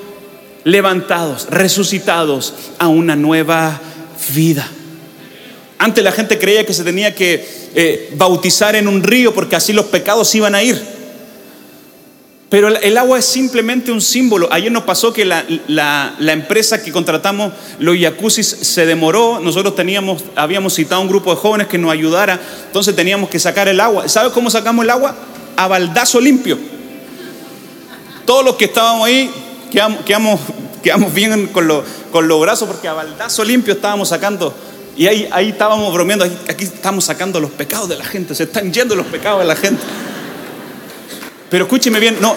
levantados, 0.65 1.47
resucitados 1.49 2.53
a 2.79 2.89
una 2.89 3.15
nueva 3.15 3.79
vida. 4.33 4.67
Antes 5.77 6.03
la 6.03 6.11
gente 6.11 6.39
creía 6.39 6.65
que 6.65 6.73
se 6.73 6.83
tenía 6.83 7.13
que 7.15 7.47
eh, 7.75 8.13
bautizar 8.17 8.75
en 8.75 8.87
un 8.87 9.03
río 9.03 9.33
porque 9.33 9.55
así 9.55 9.71
los 9.71 9.85
pecados 9.85 10.33
iban 10.35 10.55
a 10.55 10.63
ir. 10.63 10.95
Pero 12.49 12.69
el 12.69 12.97
agua 12.97 13.19
es 13.19 13.25
simplemente 13.25 13.91
un 13.91 14.01
símbolo. 14.01 14.47
Ayer 14.51 14.71
nos 14.71 14.83
pasó 14.83 15.13
que 15.13 15.25
la, 15.25 16.15
empresa 16.19 16.81
que 16.81 16.91
contratamos, 16.91 17.53
los 17.79 17.97
jacuzzis, 17.99 18.47
se 18.47 18.85
demoró. 18.85 19.39
Nosotros 19.39 19.75
teníamos, 19.75 20.23
habíamos 20.35 20.73
citado 20.73 21.01
a 21.01 21.03
un 21.03 21.09
grupo 21.09 21.31
de 21.31 21.37
jóvenes 21.37 21.67
que 21.67 21.77
nos 21.77 21.91
ayudara. 21.91 22.39
Entonces 22.67 22.95
teníamos 22.95 23.29
que 23.29 23.39
sacar 23.39 23.67
el 23.67 23.79
agua. 23.79 24.07
¿Sabes 24.07 24.31
cómo 24.31 24.49
sacamos 24.49 24.83
el 24.83 24.91
agua? 24.91 25.15
A 25.57 25.67
baldazo 25.67 26.21
limpio. 26.21 26.57
Todos 28.25 28.45
los 28.45 28.55
que 28.55 28.65
estábamos 28.65 29.07
ahí 29.07 29.29
quedamos, 29.75 30.39
quedamos, 30.81 31.13
bien 31.13 31.47
con, 31.47 31.67
con 32.11 32.27
los 32.27 32.39
brazos 32.39 32.67
porque 32.67 32.87
a 32.87 32.93
baldazo 32.93 33.43
limpio 33.43 33.73
estábamos 33.73 34.09
sacando 34.09 34.55
y 34.97 35.07
ahí, 35.07 35.27
ahí 35.31 35.49
estábamos 35.49 35.93
bromeando, 35.93 36.23
aquí 36.23 36.63
estamos 36.63 37.03
sacando 37.03 37.39
los 37.41 37.51
pecados 37.51 37.89
de 37.89 37.97
la 37.97 38.05
gente, 38.05 38.33
se 38.33 38.43
están 38.43 38.71
yendo 38.71 38.95
los 38.95 39.05
pecados 39.07 39.39
de 39.39 39.45
la 39.45 39.55
gente. 39.55 39.83
Pero 41.49 41.65
escúcheme 41.65 41.99
bien, 41.99 42.17
no, 42.21 42.33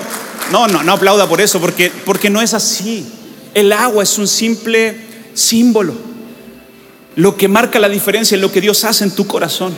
no, 0.50 0.66
no, 0.66 0.82
no 0.82 0.92
aplauda 0.92 1.28
por 1.28 1.40
eso, 1.40 1.60
porque, 1.60 1.92
porque 2.04 2.30
no 2.30 2.42
es 2.42 2.54
así. 2.54 3.06
El 3.54 3.72
agua 3.72 4.02
es 4.02 4.18
un 4.18 4.26
simple 4.26 4.96
símbolo. 5.34 5.94
Lo 7.14 7.36
que 7.36 7.46
marca 7.46 7.78
la 7.78 7.88
diferencia 7.88 8.34
es 8.34 8.40
lo 8.40 8.50
que 8.50 8.60
Dios 8.60 8.84
hace 8.84 9.04
en 9.04 9.12
tu 9.12 9.26
corazón 9.26 9.72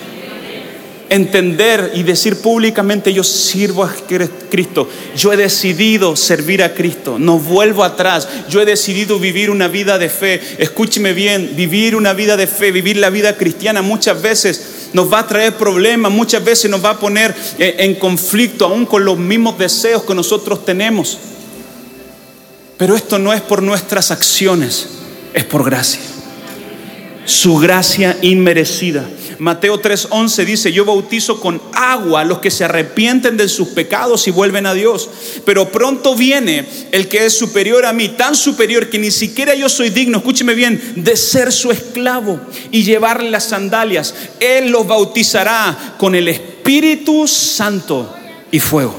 entender 1.11 1.91
y 1.95 2.05
decir 2.05 2.37
públicamente, 2.37 3.13
yo 3.13 3.25
sirvo 3.25 3.85
a 3.85 3.93
Cristo, 4.49 4.89
yo 5.17 5.33
he 5.33 5.37
decidido 5.37 6.17
servir 6.17 6.63
a 6.63 6.73
Cristo, 6.73 7.19
no 7.19 7.39
vuelvo 7.39 7.85
atrás, 7.85 8.29
yo 8.49 8.63
he 8.63 8.65
decidido 8.65 9.19
vivir 9.19 9.51
una 9.51 9.69
vida 9.69 9.99
de 9.99 10.09
fe. 10.09 10.41
Escúcheme 10.59 11.13
bien, 11.13 11.53
vivir 11.57 11.97
una 11.97 12.13
vida 12.13 12.37
de 12.37 12.47
fe, 12.47 12.71
vivir 12.71 12.97
la 12.97 13.11
vida 13.11 13.37
cristiana 13.37 13.83
muchas 13.83 14.23
veces 14.23 14.91
nos 14.93 15.13
va 15.13 15.21
a 15.21 15.27
traer 15.27 15.57
problemas, 15.57 16.13
muchas 16.13 16.45
veces 16.45 16.71
nos 16.71 16.85
va 16.85 16.91
a 16.91 16.99
poner 16.99 17.35
eh, 17.59 17.77
en 17.79 17.97
conflicto 17.97 18.65
aún 18.65 18.87
con 18.87 19.05
los 19.05 19.19
mismos 19.19 19.59
deseos 19.59 20.05
que 20.05 20.15
nosotros 20.15 20.65
tenemos. 20.65 21.19
Pero 22.77 22.95
esto 22.95 23.19
no 23.19 23.33
es 23.33 23.41
por 23.41 23.63
nuestras 23.63 24.11
acciones, 24.13 24.89
es 25.35 25.45
por 25.45 25.65
gracia. 25.65 26.01
Su 27.31 27.59
gracia 27.59 28.19
inmerecida. 28.23 29.09
Mateo 29.39 29.81
3:11 29.81 30.45
dice, 30.45 30.73
yo 30.73 30.85
bautizo 30.85 31.41
con 31.41 31.63
agua 31.73 32.23
a 32.23 32.25
los 32.25 32.41
que 32.41 32.51
se 32.51 32.65
arrepienten 32.65 33.37
de 33.37 33.49
sus 33.49 33.69
pecados 33.69 34.27
y 34.27 34.33
vuelven 34.33 34.67
a 34.67 34.75
Dios. 34.75 35.09
Pero 35.45 35.71
pronto 35.71 36.17
viene 36.17 36.67
el 36.91 37.07
que 37.07 37.25
es 37.25 37.39
superior 37.39 37.87
a 37.87 37.93
mí, 37.93 38.09
tan 38.09 38.35
superior 38.35 38.91
que 38.91 38.99
ni 38.99 39.13
siquiera 39.13 39.55
yo 39.55 39.69
soy 39.69 39.91
digno, 39.91 40.19
escúcheme 40.19 40.55
bien, 40.55 40.83
de 40.97 41.17
ser 41.17 41.53
su 41.53 41.71
esclavo 41.71 42.41
y 42.73 42.83
llevarle 42.83 43.31
las 43.31 43.45
sandalias. 43.45 44.13
Él 44.41 44.71
los 44.71 44.89
bautizará 44.89 45.95
con 45.99 46.17
el 46.17 46.27
Espíritu 46.27 47.29
Santo 47.29 48.13
y 48.51 48.59
fuego. 48.59 48.99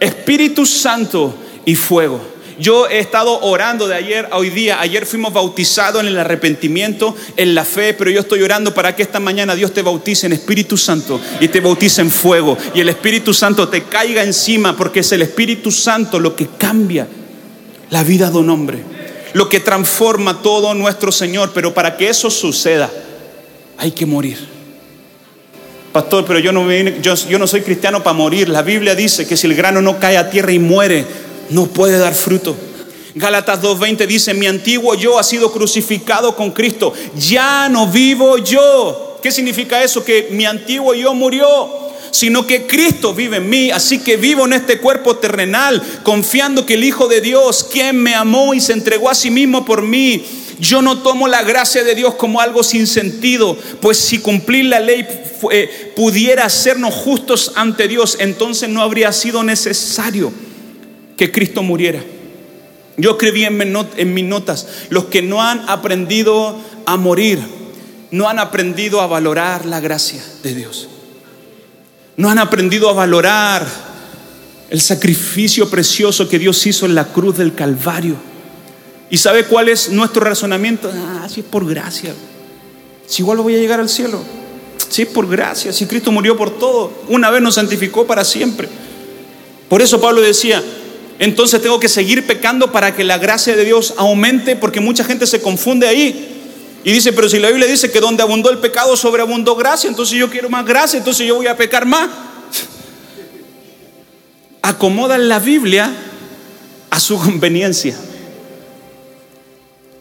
Espíritu 0.00 0.66
Santo 0.66 1.32
y 1.64 1.76
fuego. 1.76 2.33
Yo 2.58 2.88
he 2.88 2.98
estado 2.98 3.40
orando 3.40 3.88
de 3.88 3.94
ayer 3.94 4.28
a 4.30 4.38
hoy 4.38 4.50
día. 4.50 4.80
Ayer 4.80 5.06
fuimos 5.06 5.32
bautizados 5.32 6.02
en 6.02 6.08
el 6.08 6.18
arrepentimiento, 6.18 7.16
en 7.36 7.54
la 7.54 7.64
fe, 7.64 7.94
pero 7.94 8.10
yo 8.10 8.20
estoy 8.20 8.42
orando 8.42 8.72
para 8.74 8.94
que 8.94 9.02
esta 9.02 9.20
mañana 9.20 9.54
Dios 9.54 9.72
te 9.72 9.82
bautice 9.82 10.26
en 10.26 10.32
Espíritu 10.32 10.76
Santo 10.76 11.20
y 11.40 11.48
te 11.48 11.60
bautice 11.60 12.00
en 12.00 12.10
fuego. 12.10 12.56
Y 12.74 12.80
el 12.80 12.88
Espíritu 12.88 13.34
Santo 13.34 13.68
te 13.68 13.84
caiga 13.84 14.22
encima 14.22 14.76
porque 14.76 15.00
es 15.00 15.12
el 15.12 15.22
Espíritu 15.22 15.70
Santo 15.70 16.20
lo 16.20 16.36
que 16.36 16.48
cambia 16.58 17.08
la 17.90 18.04
vida 18.04 18.30
de 18.30 18.38
un 18.38 18.50
hombre, 18.50 18.82
lo 19.32 19.48
que 19.48 19.60
transforma 19.60 20.40
todo 20.42 20.74
nuestro 20.74 21.10
Señor. 21.10 21.50
Pero 21.52 21.74
para 21.74 21.96
que 21.96 22.08
eso 22.08 22.30
suceda, 22.30 22.90
hay 23.78 23.90
que 23.90 24.06
morir. 24.06 24.54
Pastor, 25.94 26.24
pero 26.26 26.40
yo 26.40 26.50
no, 26.50 27.46
soy 27.46 27.60
cristiano 27.60 28.02
para 28.02 28.14
morir. 28.14 28.48
La 28.48 28.62
Biblia 28.62 28.96
dice 28.96 29.28
que 29.28 29.36
si 29.36 29.46
el 29.46 29.54
grano 29.54 29.80
no 29.80 30.00
cae 30.00 30.16
a 30.16 30.28
tierra 30.28 30.50
y 30.50 30.58
muere, 30.58 31.04
no 31.50 31.66
puede 31.66 31.98
dar 31.98 32.14
fruto. 32.14 32.56
Gálatas 33.16 33.62
2.20 33.62 34.06
dice, 34.06 34.34
mi 34.34 34.46
antiguo 34.46 34.94
yo 34.96 35.18
ha 35.18 35.22
sido 35.22 35.52
crucificado 35.52 36.34
con 36.34 36.50
Cristo, 36.50 36.92
ya 37.16 37.68
no 37.68 37.86
vivo 37.86 38.38
yo. 38.38 39.20
¿Qué 39.22 39.30
significa 39.30 39.82
eso? 39.84 40.04
Que 40.04 40.28
mi 40.32 40.44
antiguo 40.44 40.94
yo 40.94 41.14
murió, 41.14 41.46
sino 42.10 42.44
que 42.44 42.66
Cristo 42.66 43.14
vive 43.14 43.36
en 43.36 43.48
mí, 43.48 43.70
así 43.70 44.00
que 44.00 44.16
vivo 44.16 44.44
en 44.46 44.54
este 44.54 44.78
cuerpo 44.78 45.16
terrenal, 45.16 45.80
confiando 46.02 46.66
que 46.66 46.74
el 46.74 46.82
Hijo 46.82 47.06
de 47.06 47.20
Dios, 47.20 47.64
quien 47.72 47.96
me 47.96 48.16
amó 48.16 48.52
y 48.52 48.60
se 48.60 48.72
entregó 48.72 49.08
a 49.08 49.14
sí 49.14 49.30
mismo 49.30 49.64
por 49.64 49.82
mí, 49.82 50.24
yo 50.58 50.82
no 50.82 50.98
tomo 50.98 51.28
la 51.28 51.42
gracia 51.42 51.84
de 51.84 51.94
Dios 51.94 52.16
como 52.16 52.40
algo 52.40 52.64
sin 52.64 52.88
sentido, 52.88 53.56
pues 53.80 53.96
si 53.96 54.18
cumplir 54.18 54.66
la 54.66 54.80
ley 54.80 55.06
pudiera 55.94 56.46
hacernos 56.46 56.94
justos 56.94 57.52
ante 57.54 57.86
Dios, 57.86 58.16
entonces 58.18 58.68
no 58.68 58.82
habría 58.82 59.12
sido 59.12 59.44
necesario 59.44 60.32
que 61.16 61.32
Cristo 61.32 61.62
muriera. 61.62 62.02
Yo 62.96 63.12
escribí 63.12 63.44
en, 63.44 64.14
mis 64.14 64.24
notas, 64.24 64.68
los 64.90 65.06
que 65.06 65.20
no 65.20 65.42
han 65.42 65.68
aprendido 65.68 66.56
a 66.86 66.96
morir, 66.96 67.40
no 68.10 68.28
han 68.28 68.38
aprendido 68.38 69.00
a 69.00 69.06
valorar 69.06 69.66
la 69.66 69.80
gracia 69.80 70.22
de 70.42 70.54
Dios. 70.54 70.88
No 72.16 72.30
han 72.30 72.38
aprendido 72.38 72.88
a 72.88 72.92
valorar 72.92 73.66
el 74.70 74.80
sacrificio 74.80 75.68
precioso 75.68 76.28
que 76.28 76.38
Dios 76.38 76.64
hizo 76.66 76.86
en 76.86 76.94
la 76.94 77.06
cruz 77.06 77.36
del 77.36 77.54
Calvario. 77.54 78.14
¿Y 79.10 79.18
sabe 79.18 79.44
cuál 79.44 79.68
es 79.68 79.90
nuestro 79.90 80.22
razonamiento? 80.22 80.90
Ah, 80.92 81.28
si 81.28 81.40
es 81.40 81.46
por 81.46 81.68
gracia. 81.68 82.14
Si 83.06 83.22
igual 83.22 83.38
voy 83.38 83.56
a 83.56 83.58
llegar 83.58 83.80
al 83.80 83.88
cielo. 83.88 84.22
Si 84.88 85.02
es 85.02 85.08
por 85.08 85.28
gracia. 85.28 85.72
Si 85.72 85.86
Cristo 85.86 86.12
murió 86.12 86.36
por 86.36 86.56
todo. 86.58 86.92
Una 87.08 87.30
vez 87.30 87.42
nos 87.42 87.56
santificó 87.56 88.06
para 88.06 88.24
siempre. 88.24 88.68
Por 89.68 89.82
eso 89.82 90.00
Pablo 90.00 90.20
decía, 90.20 90.62
entonces 91.18 91.62
tengo 91.62 91.78
que 91.78 91.88
seguir 91.88 92.26
pecando 92.26 92.72
para 92.72 92.94
que 92.94 93.04
la 93.04 93.18
gracia 93.18 93.56
de 93.56 93.64
Dios 93.64 93.94
aumente, 93.96 94.56
porque 94.56 94.80
mucha 94.80 95.04
gente 95.04 95.26
se 95.26 95.40
confunde 95.40 95.86
ahí. 95.86 96.30
Y 96.84 96.92
dice, 96.92 97.12
pero 97.12 97.28
si 97.28 97.38
la 97.38 97.48
Biblia 97.48 97.66
dice 97.66 97.90
que 97.90 98.00
donde 98.00 98.22
abundó 98.22 98.50
el 98.50 98.58
pecado, 98.58 98.96
sobreabundó 98.96 99.56
gracia, 99.56 99.88
entonces 99.88 100.18
yo 100.18 100.28
quiero 100.28 100.50
más 100.50 100.66
gracia, 100.66 100.98
entonces 100.98 101.26
yo 101.26 101.36
voy 101.36 101.46
a 101.46 101.56
pecar 101.56 101.86
más. 101.86 102.10
Acomodan 104.62 105.28
la 105.28 105.38
Biblia 105.38 105.90
a 106.90 107.00
su 107.00 107.18
conveniencia. 107.18 107.96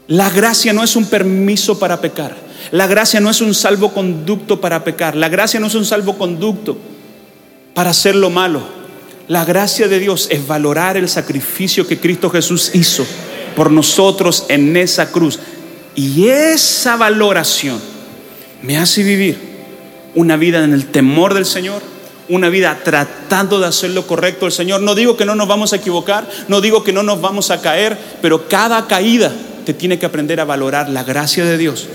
La 0.08 0.30
gracia 0.30 0.74
no 0.74 0.84
es 0.84 0.96
un 0.96 1.06
permiso 1.06 1.80
para 1.80 2.02
pecar. 2.02 2.36
La 2.72 2.88
gracia 2.88 3.20
no 3.20 3.30
es 3.30 3.40
un 3.40 3.54
salvoconducto 3.54 4.60
para 4.60 4.84
pecar. 4.84 5.16
La 5.16 5.30
gracia 5.30 5.60
no 5.60 5.68
es 5.68 5.76
un 5.76 5.86
salvoconducto 5.86 6.78
para 7.74 7.92
hacer 7.92 8.16
lo 8.16 8.30
malo. 8.30 8.83
La 9.28 9.46
gracia 9.46 9.88
de 9.88 10.00
Dios 10.00 10.28
es 10.30 10.46
valorar 10.46 10.98
el 10.98 11.08
sacrificio 11.08 11.88
que 11.88 12.00
Cristo 12.00 12.30
Jesús 12.30 12.72
hizo 12.74 13.06
por 13.56 13.72
nosotros 13.72 14.46
en 14.50 14.76
esa 14.76 15.12
cruz. 15.12 15.40
Y 15.96 16.28
esa 16.28 16.98
valoración 16.98 17.80
me 18.62 18.78
hace 18.78 19.04
vivir 19.04 19.38
una 20.16 20.36
vida 20.36 20.64
en 20.64 20.74
el 20.74 20.88
temor 20.88 21.34
del 21.34 21.46
Señor, 21.46 21.82
una 22.28 22.50
vida 22.50 22.82
tratando 22.84 23.60
de 23.60 23.68
hacer 23.68 23.92
lo 23.92 24.06
correcto 24.08 24.46
del 24.46 24.52
Señor. 24.52 24.82
No 24.82 24.94
digo 24.94 25.16
que 25.16 25.26
no 25.26 25.36
nos 25.36 25.48
vamos 25.48 25.72
a 25.72 25.78
equivocar, 25.78 26.28
no 26.50 26.60
digo 26.60 26.84
que 26.84 26.92
no 26.92 27.04
nos 27.04 27.22
vamos 27.22 27.50
a 27.50 27.62
caer, 27.62 27.98
pero 28.22 28.50
cada 28.50 28.88
caída 28.88 29.32
te 29.66 29.74
tiene 29.74 30.00
que 30.00 30.06
aprender 30.06 30.42
a 30.42 30.46
valorar 30.46 30.90
la 30.90 31.04
gracia 31.04 31.46
de 31.46 31.58
Dios 31.58 31.88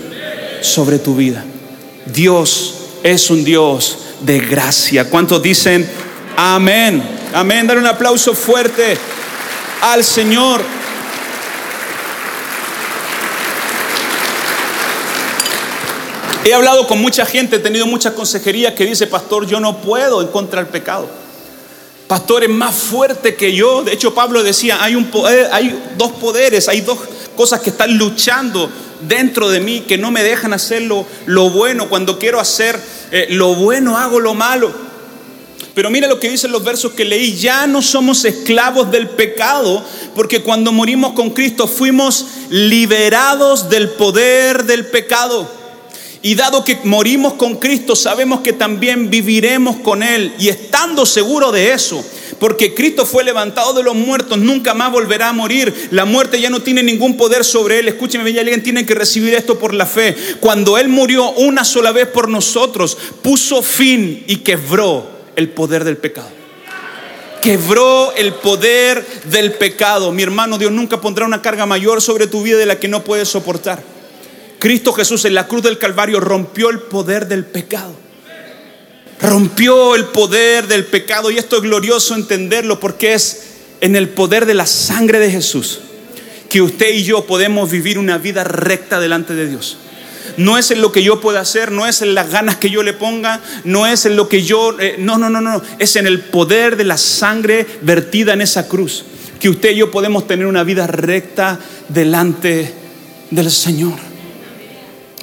sobre 0.61 0.97
tu 0.97 1.15
vida. 1.15 1.45
Dios 2.11 2.75
es 3.03 3.29
un 3.29 3.43
Dios 3.43 3.99
de 4.21 4.39
gracia. 4.39 5.09
¿Cuántos 5.09 5.43
dicen 5.43 5.87
amén? 6.35 7.18
Amén. 7.33 7.67
Dar 7.67 7.77
un 7.77 7.85
aplauso 7.85 8.33
fuerte 8.33 8.97
al 9.81 10.03
Señor. 10.03 10.61
He 16.43 16.53
hablado 16.53 16.87
con 16.87 16.99
mucha 16.99 17.25
gente, 17.25 17.57
he 17.57 17.59
tenido 17.59 17.85
mucha 17.85 18.15
consejería 18.15 18.73
que 18.73 18.85
dice, 18.85 19.05
pastor, 19.05 19.45
yo 19.45 19.59
no 19.59 19.81
puedo 19.81 20.21
en 20.21 20.29
contra 20.29 20.65
pecado. 20.65 21.07
Pastor 22.07 22.43
es 22.43 22.49
más 22.49 22.73
fuerte 22.73 23.35
que 23.35 23.53
yo. 23.53 23.83
De 23.83 23.93
hecho, 23.93 24.15
Pablo 24.15 24.41
decía, 24.41 24.83
hay 24.83 24.95
dos 25.97 26.13
poderes, 26.13 26.67
hay 26.67 26.81
dos 26.81 26.97
cosas 27.35 27.59
que 27.59 27.69
están 27.69 27.95
luchando 27.95 28.67
dentro 29.01 29.49
de 29.49 29.59
mí 29.59 29.81
que 29.81 29.99
no 29.99 30.09
me 30.09 30.23
dejan 30.23 30.53
hacer 30.53 30.81
lo, 30.81 31.05
bueno. 31.51 31.87
Cuando 31.89 32.17
quiero 32.17 32.39
hacer 32.39 32.79
eh, 33.11 33.27
lo 33.29 33.53
bueno, 33.53 33.99
hago 33.99 34.19
lo 34.19 34.33
malo. 34.33 34.88
Pero 35.73 35.89
mira 35.89 36.07
lo 36.07 36.19
que 36.19 36.29
dicen 36.29 36.51
los 36.51 36.63
versos 36.63 36.93
que 36.93 37.05
leí, 37.05 37.35
ya 37.35 37.67
no 37.67 37.81
somos 37.81 38.25
esclavos 38.25 38.91
del 38.91 39.09
pecado, 39.09 39.83
porque 40.15 40.41
cuando 40.41 40.71
morimos 40.71 41.13
con 41.13 41.29
Cristo 41.29 41.67
fuimos 41.67 42.25
liberados 42.49 43.69
del 43.69 43.89
poder 43.89 44.65
del 44.65 44.87
pecado. 44.87 45.59
Y 46.21 46.35
dado 46.35 46.65
que 46.65 46.77
morimos 46.83 47.33
con 47.35 47.55
Cristo, 47.55 47.95
sabemos 47.95 48.41
que 48.41 48.51
también 48.51 49.09
viviremos 49.09 49.77
con 49.77 50.03
Él. 50.03 50.33
Y 50.37 50.49
estando 50.49 51.05
seguro 51.05 51.53
de 51.53 51.71
eso, 51.71 52.03
porque 52.39 52.73
Cristo 52.73 53.05
fue 53.05 53.23
levantado 53.23 53.71
de 53.71 53.83
los 53.83 53.95
muertos, 53.95 54.37
nunca 54.37 54.73
más 54.73 54.91
volverá 54.91 55.29
a 55.29 55.33
morir. 55.33 55.73
La 55.91 56.03
muerte 56.03 56.41
ya 56.41 56.49
no 56.49 56.61
tiene 56.61 56.83
ningún 56.83 57.15
poder 57.15 57.45
sobre 57.45 57.79
Él. 57.79 57.87
Escúcheme 57.87 58.25
bien, 58.25 58.39
alguien 58.39 58.63
tiene 58.63 58.85
que 58.85 58.95
recibir 58.95 59.33
esto 59.33 59.57
por 59.57 59.73
la 59.73 59.85
fe. 59.85 60.13
Cuando 60.41 60.77
Él 60.77 60.89
murió 60.89 61.31
una 61.31 61.63
sola 61.63 61.93
vez 61.93 62.07
por 62.07 62.27
nosotros, 62.27 62.97
puso 63.21 63.61
fin 63.61 64.25
y 64.27 64.37
quebró 64.37 65.18
el 65.39 65.49
poder 65.49 65.83
del 65.83 65.97
pecado. 65.97 66.29
Quebró 67.41 68.13
el 68.15 68.33
poder 68.33 69.05
del 69.25 69.53
pecado. 69.53 70.11
Mi 70.11 70.23
hermano, 70.23 70.57
Dios 70.57 70.71
nunca 70.71 71.01
pondrá 71.01 71.25
una 71.25 71.41
carga 71.41 71.65
mayor 71.65 72.01
sobre 72.01 72.27
tu 72.27 72.43
vida 72.43 72.57
de 72.57 72.65
la 72.65 72.79
que 72.79 72.87
no 72.87 73.03
puedes 73.03 73.29
soportar. 73.29 73.81
Cristo 74.59 74.91
Jesús 74.91 75.23
en 75.25 75.33
la 75.33 75.47
cruz 75.47 75.63
del 75.63 75.77
Calvario 75.77 76.19
rompió 76.19 76.69
el 76.69 76.79
poder 76.79 77.27
del 77.27 77.45
pecado. 77.45 77.95
Rompió 79.21 79.95
el 79.95 80.05
poder 80.05 80.67
del 80.67 80.85
pecado 80.85 81.31
y 81.31 81.37
esto 81.37 81.57
es 81.57 81.61
glorioso 81.61 82.13
entenderlo 82.15 82.79
porque 82.79 83.13
es 83.13 83.43
en 83.81 83.95
el 83.95 84.09
poder 84.09 84.45
de 84.45 84.53
la 84.53 84.65
sangre 84.65 85.19
de 85.19 85.31
Jesús 85.31 85.79
que 86.49 86.61
usted 86.61 86.93
y 86.93 87.03
yo 87.03 87.25
podemos 87.25 87.69
vivir 87.69 87.99
una 87.99 88.17
vida 88.17 88.43
recta 88.43 88.99
delante 88.99 89.35
de 89.35 89.47
Dios. 89.47 89.77
No 90.39 90.57
es 90.57 90.71
en 90.71 90.79
lo 90.79 90.93
que 90.93 91.03
yo 91.03 91.19
pueda 91.19 91.41
hacer, 91.41 91.69
no 91.69 91.85
es 91.85 92.01
en 92.01 92.15
las 92.15 92.31
ganas 92.31 92.55
que 92.55 92.69
yo 92.69 92.81
le 92.81 92.93
ponga, 92.93 93.41
no 93.65 93.85
es 93.85 94.05
en 94.05 94.15
lo 94.15 94.29
que 94.29 94.41
yo... 94.41 94.79
Eh, 94.79 94.95
no, 94.97 95.17
no, 95.17 95.29
no, 95.29 95.41
no. 95.41 95.61
Es 95.79 95.97
en 95.97 96.07
el 96.07 96.21
poder 96.21 96.77
de 96.77 96.85
la 96.85 96.97
sangre 96.97 97.67
vertida 97.81 98.31
en 98.31 98.39
esa 98.39 98.69
cruz 98.69 99.03
que 99.37 99.49
usted 99.49 99.71
y 99.71 99.75
yo 99.75 99.91
podemos 99.91 100.27
tener 100.27 100.45
una 100.45 100.63
vida 100.63 100.87
recta 100.87 101.59
delante 101.89 102.73
del 103.31 103.51
Señor. 103.51 103.99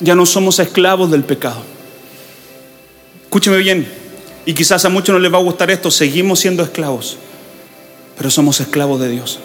Ya 0.00 0.14
no 0.14 0.26
somos 0.26 0.58
esclavos 0.58 1.10
del 1.10 1.24
pecado. 1.24 1.62
Escúcheme 3.24 3.56
bien, 3.56 3.88
y 4.44 4.52
quizás 4.52 4.84
a 4.84 4.90
muchos 4.90 5.14
no 5.14 5.18
les 5.18 5.32
va 5.32 5.38
a 5.38 5.42
gustar 5.42 5.70
esto, 5.70 5.90
seguimos 5.90 6.40
siendo 6.40 6.62
esclavos, 6.62 7.16
pero 8.18 8.30
somos 8.30 8.60
esclavos 8.60 9.00
de 9.00 9.08
Dios. 9.08 9.38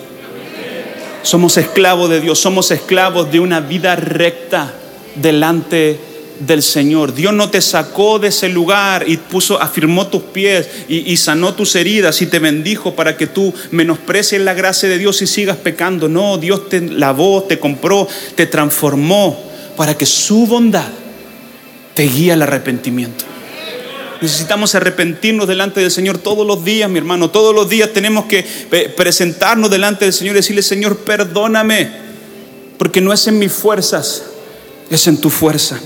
Somos 1.23 1.55
esclavos 1.55 2.09
de 2.09 2.19
Dios, 2.19 2.39
somos 2.39 2.71
esclavos 2.71 3.31
de 3.31 3.39
una 3.39 3.61
vida 3.61 3.95
recta 3.95 4.75
delante 5.15 5.99
del 6.45 6.63
Señor. 6.63 7.13
Dios 7.13 7.33
no 7.33 7.49
te 7.49 7.61
sacó 7.61 8.19
de 8.19 8.29
ese 8.29 8.49
lugar 8.49 9.05
y 9.07 9.17
puso, 9.17 9.61
afirmó 9.61 10.07
tus 10.07 10.23
pies 10.23 10.67
y, 10.87 11.15
sanó 11.17 11.53
tus 11.53 11.75
heridas 11.75 12.21
y 12.21 12.27
te 12.27 12.39
bendijo 12.39 12.95
para 12.95 13.17
que 13.17 13.27
tú 13.27 13.53
menosprecies 13.71 14.41
la 14.41 14.53
gracia 14.53 14.89
de 14.89 14.97
Dios 14.97 15.21
y 15.21 15.27
sigas 15.27 15.57
pecando. 15.57 16.09
No, 16.09 16.37
Dios 16.37 16.69
te 16.69 16.81
lavó, 16.81 17.43
te 17.43 17.59
compró, 17.59 18.07
te 18.35 18.45
transformó 18.45 19.39
para 19.77 19.95
que 19.95 20.05
su 20.05 20.47
bondad 20.47 20.89
te 21.93 22.03
guíe 22.03 22.33
al 22.33 22.41
arrepentimiento. 22.41 23.25
Necesitamos 24.21 24.75
arrepentirnos 24.75 25.47
delante 25.47 25.81
del 25.81 25.89
Señor 25.89 26.19
todos 26.19 26.45
los 26.45 26.63
días, 26.63 26.89
mi 26.89 26.99
hermano. 26.99 27.31
Todos 27.31 27.55
los 27.55 27.69
días 27.69 27.89
tenemos 27.91 28.25
que 28.25 28.45
presentarnos 28.95 29.71
delante 29.71 30.05
del 30.05 30.13
Señor 30.13 30.35
y 30.35 30.37
decirle, 30.37 30.61
Señor, 30.61 30.97
perdóname, 30.97 31.89
porque 32.77 33.01
no 33.01 33.13
es 33.13 33.27
en 33.27 33.39
mis 33.39 33.51
fuerzas, 33.51 34.23
es 34.95 35.07
en 35.07 35.17
tu 35.17 35.29
fuerza. 35.29 35.79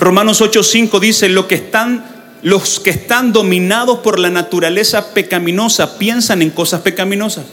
Romanos 0.00 0.40
8:5 0.40 1.00
dice, 1.00 1.28
lo 1.28 1.46
que 1.46 1.56
están 1.56 2.16
los 2.42 2.78
que 2.78 2.90
están 2.90 3.32
dominados 3.32 3.98
por 4.00 4.20
la 4.20 4.30
naturaleza 4.30 5.12
pecaminosa 5.14 5.98
piensan 5.98 6.42
en 6.42 6.50
cosas 6.50 6.82
pecaminosas, 6.82 7.44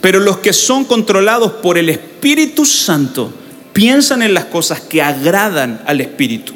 pero 0.00 0.20
los 0.20 0.38
que 0.38 0.52
son 0.52 0.84
controlados 0.84 1.52
por 1.52 1.78
el 1.78 1.88
Espíritu 1.88 2.66
Santo 2.66 3.32
piensan 3.72 4.20
en 4.20 4.34
las 4.34 4.46
cosas 4.46 4.80
que 4.80 5.00
agradan 5.00 5.80
al 5.86 6.00
Espíritu. 6.00 6.52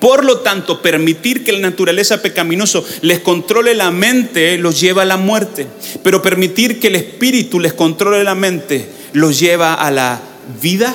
Por 0.00 0.24
lo 0.24 0.38
tanto, 0.38 0.80
permitir 0.80 1.44
que 1.44 1.52
la 1.52 1.60
naturaleza 1.60 2.22
pecaminosa 2.22 2.80
les 3.02 3.20
controle 3.20 3.74
la 3.74 3.90
mente 3.90 4.56
los 4.56 4.80
lleva 4.80 5.02
a 5.02 5.06
la 5.06 5.16
muerte, 5.16 5.66
pero 6.02 6.22
permitir 6.22 6.80
que 6.80 6.86
el 6.86 6.96
Espíritu 6.96 7.60
les 7.60 7.74
controle 7.74 8.24
la 8.24 8.34
mente 8.34 8.88
los 9.12 9.38
lleva 9.38 9.74
a 9.74 9.90
la 9.90 10.20
vida 10.62 10.94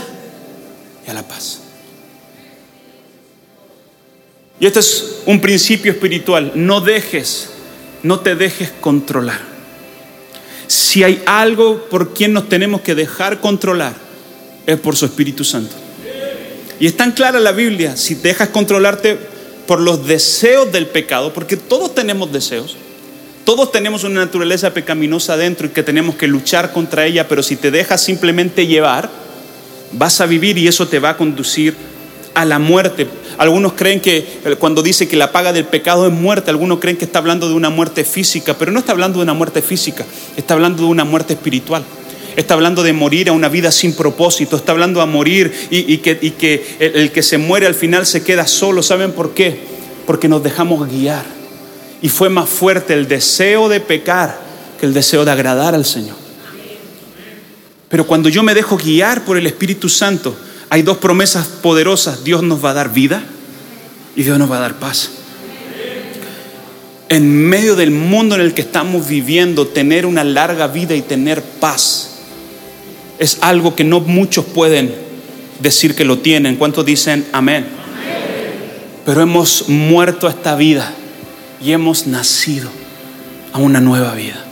y 1.06 1.12
a 1.12 1.14
la 1.14 1.28
paz. 1.28 1.69
Y 4.60 4.66
este 4.66 4.80
es 4.80 5.22
un 5.26 5.40
principio 5.40 5.92
espiritual. 5.92 6.52
No 6.56 6.82
dejes, 6.82 7.50
no 8.04 8.20
te 8.20 8.36
dejes 8.36 8.72
controlar. 8.82 9.40
Si 10.68 11.04
hay 11.04 11.24
algo 11.26 11.86
por 11.90 12.14
quien 12.14 12.34
nos 12.34 12.50
tenemos 12.50 12.82
que 12.82 12.94
dejar 12.94 13.40
controlar, 13.40 13.94
es 14.66 14.80
por 14.80 14.96
su 14.96 15.06
Espíritu 15.06 15.44
Santo. 15.44 15.76
Y 16.80 16.88
es 16.88 16.96
tan 16.96 17.12
clara 17.12 17.40
la 17.40 17.52
Biblia, 17.52 17.98
si 17.98 18.16
dejas 18.16 18.50
controlarte 18.50 19.18
por 19.66 19.82
los 19.82 20.08
deseos 20.08 20.72
del 20.72 20.88
pecado, 20.88 21.34
porque 21.34 21.58
todos 21.58 21.94
tenemos 21.94 22.32
deseos, 22.32 22.78
todos 23.46 23.72
tenemos 23.72 24.04
una 24.04 24.26
naturaleza 24.26 24.74
pecaminosa 24.74 25.38
dentro 25.38 25.68
y 25.68 25.72
que 25.72 25.84
tenemos 25.84 26.16
que 26.16 26.28
luchar 26.28 26.72
contra 26.72 27.06
ella, 27.06 27.28
pero 27.28 27.44
si 27.44 27.56
te 27.56 27.72
dejas 27.72 28.04
simplemente 28.04 28.68
llevar, 28.68 29.10
vas 29.92 30.22
a 30.22 30.26
vivir 30.26 30.58
y 30.58 30.68
eso 30.68 30.88
te 30.88 31.00
va 31.00 31.10
a 31.12 31.18
conducir 31.18 31.76
a 32.42 32.46
la 32.46 32.60
muerte. 32.60 33.08
Algunos 33.38 33.74
creen 33.74 34.00
que 34.00 34.18
eh, 34.18 34.56
cuando 34.58 34.82
dice 34.82 35.08
que 35.08 35.18
la 35.18 35.32
paga 35.32 35.54
del 35.54 35.66
pecado 35.66 36.08
es 36.08 36.14
muerte, 36.14 36.50
algunos 36.50 36.80
creen 36.80 36.98
que 36.98 37.06
está 37.06 37.20
hablando 37.20 37.48
de 37.48 37.54
una 37.54 37.70
muerte 37.70 38.04
física, 38.04 38.56
pero 38.58 38.72
no 38.72 38.80
está 38.80 38.94
hablando 38.94 39.20
de 39.20 39.24
una 39.24 39.34
muerte 39.34 39.62
física, 39.62 40.06
está 40.38 40.54
hablando 40.54 40.84
de 40.84 40.90
una 40.90 41.04
muerte 41.04 41.34
espiritual 41.34 41.84
está 42.36 42.54
hablando 42.54 42.84
de 42.84 42.94
morir 42.94 43.28
a 43.28 43.34
una 43.34 43.50
vida 43.50 43.70
sin 43.70 43.94
propósito, 43.94 44.56
está 44.56 44.72
hablando 44.72 45.02
a 45.02 45.06
morir 45.06 45.52
y, 45.70 45.98
que, 45.98 46.78
el, 46.80 47.12
que 47.12 47.24
se 47.24 47.38
muere 47.38 47.68
al 47.68 47.76
final 47.76 48.06
se 48.06 48.24
queda 48.24 48.48
solo. 48.48 48.82
¿Saben 48.82 49.12
por 49.12 49.34
qué? 49.34 49.60
Porque 50.06 50.30
nos 50.30 50.42
dejamos 50.42 50.90
guiar. 50.90 51.26
Y 52.02 52.08
fue 52.08 52.30
más 52.30 52.48
fuerte 52.48 52.94
el 52.94 53.10
deseo 53.10 53.68
de 53.68 53.82
pecar 53.82 54.40
que 54.80 54.86
el 54.86 54.94
deseo 54.94 55.26
de 55.26 55.32
agradar 55.32 55.76
al 55.76 55.86
Señor. 55.86 56.16
Pero 57.90 58.08
cuando 58.08 58.30
yo 58.30 58.42
me 58.42 58.54
dejo 58.54 58.78
guiar 58.78 59.26
por 59.26 59.36
el 59.36 59.46
Espíritu 59.46 59.90
Santo, 59.90 60.34
hay 60.70 60.82
dos 60.82 60.98
promesas 60.98 61.48
poderosas. 61.48 62.24
Dios 62.24 62.44
nos 62.44 62.64
va 62.64 62.72
a 62.72 62.74
dar 62.74 62.94
vida 62.94 63.24
y 64.16 64.24
Dios 64.24 64.38
nos 64.38 64.52
va 64.52 64.58
a 64.58 64.62
dar 64.62 64.76
paz. 64.76 65.12
En 67.10 67.48
medio 67.48 67.76
del 67.76 67.90
mundo 67.92 68.36
en 68.36 68.42
el 68.42 68.54
que 68.54 68.62
estamos 68.62 69.08
viviendo, 69.08 69.68
tener 69.68 70.06
una 70.06 70.24
larga 70.24 70.68
vida 70.68 70.96
y 70.96 71.02
tener 71.02 71.42
paz 71.42 72.10
es 73.18 73.40
algo 73.42 73.76
que 73.76 73.84
no 73.84 74.00
muchos 74.00 74.46
pueden 74.46 74.94
decir 75.60 75.96
que 75.96 76.06
lo 76.06 76.20
tienen. 76.20 76.56
¿Cuántos 76.56 76.86
dicen 76.86 77.26
amén? 77.34 77.66
Pero 79.06 79.22
hemos 79.22 79.70
muerto 79.70 80.28
a 80.28 80.30
esta 80.30 80.56
vida 80.56 80.94
y 81.62 81.72
hemos 81.72 82.08
nacido 82.08 82.70
a 83.54 83.58
una 83.58 83.82
nueva 83.82 84.14
vida. 84.14 84.46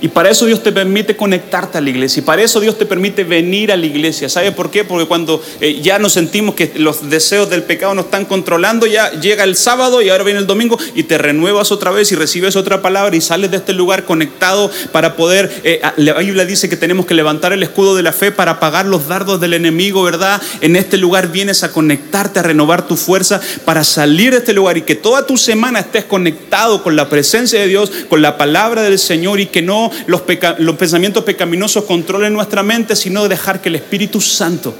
Y 0.00 0.08
para 0.08 0.28
eso 0.28 0.44
Dios 0.44 0.62
te 0.62 0.72
permite 0.72 1.16
conectarte 1.16 1.78
a 1.78 1.80
la 1.80 1.88
iglesia. 1.88 2.20
Y 2.20 2.24
para 2.24 2.42
eso 2.42 2.60
Dios 2.60 2.76
te 2.76 2.84
permite 2.84 3.24
venir 3.24 3.72
a 3.72 3.76
la 3.76 3.86
iglesia. 3.86 4.28
¿Sabe 4.28 4.52
por 4.52 4.70
qué? 4.70 4.84
Porque 4.84 5.06
cuando 5.06 5.42
eh, 5.60 5.80
ya 5.80 5.98
nos 5.98 6.12
sentimos 6.12 6.54
que 6.54 6.72
los 6.76 7.08
deseos 7.08 7.48
del 7.48 7.62
pecado 7.62 7.94
nos 7.94 8.06
están 8.06 8.26
controlando, 8.26 8.86
ya 8.86 9.10
llega 9.12 9.44
el 9.44 9.56
sábado 9.56 10.02
y 10.02 10.10
ahora 10.10 10.24
viene 10.24 10.40
el 10.40 10.46
domingo 10.46 10.78
y 10.94 11.04
te 11.04 11.16
renuevas 11.16 11.72
otra 11.72 11.90
vez 11.90 12.12
y 12.12 12.14
recibes 12.14 12.56
otra 12.56 12.82
palabra 12.82 13.16
y 13.16 13.22
sales 13.22 13.50
de 13.50 13.56
este 13.56 13.72
lugar 13.72 14.04
conectado 14.04 14.70
para 14.92 15.16
poder... 15.16 15.62
Eh, 15.64 15.80
la 15.96 16.14
Biblia 16.14 16.44
dice 16.44 16.68
que 16.68 16.76
tenemos 16.76 17.06
que 17.06 17.14
levantar 17.14 17.52
el 17.54 17.62
escudo 17.62 17.96
de 17.96 18.02
la 18.02 18.12
fe 18.12 18.30
para 18.32 18.52
apagar 18.52 18.84
los 18.84 19.08
dardos 19.08 19.40
del 19.40 19.54
enemigo, 19.54 20.02
¿verdad? 20.02 20.42
En 20.60 20.76
este 20.76 20.98
lugar 20.98 21.32
vienes 21.32 21.62
a 21.64 21.72
conectarte, 21.72 22.40
a 22.40 22.42
renovar 22.42 22.86
tu 22.86 22.96
fuerza 22.96 23.40
para 23.64 23.82
salir 23.82 24.32
de 24.32 24.38
este 24.38 24.52
lugar 24.52 24.76
y 24.76 24.82
que 24.82 24.94
toda 24.94 25.26
tu 25.26 25.38
semana 25.38 25.80
estés 25.80 26.04
conectado 26.04 26.82
con 26.82 26.96
la 26.96 27.08
presencia 27.08 27.60
de 27.60 27.66
Dios, 27.66 27.90
con 28.08 28.20
la 28.20 28.36
palabra 28.36 28.82
del 28.82 28.98
Señor 28.98 29.40
y 29.40 29.46
que 29.46 29.62
no 29.62 29.85
los, 30.06 30.22
pensamientos 30.22 31.24
pecaminosos 31.24 31.84
controlen 31.84 32.32
nuestra 32.32 32.62
mente, 32.62 32.96
sino 32.96 33.28
dejar 33.28 33.60
que 33.60 33.68
el 33.68 33.76
Espíritu 33.76 34.20
Santo 34.20 34.74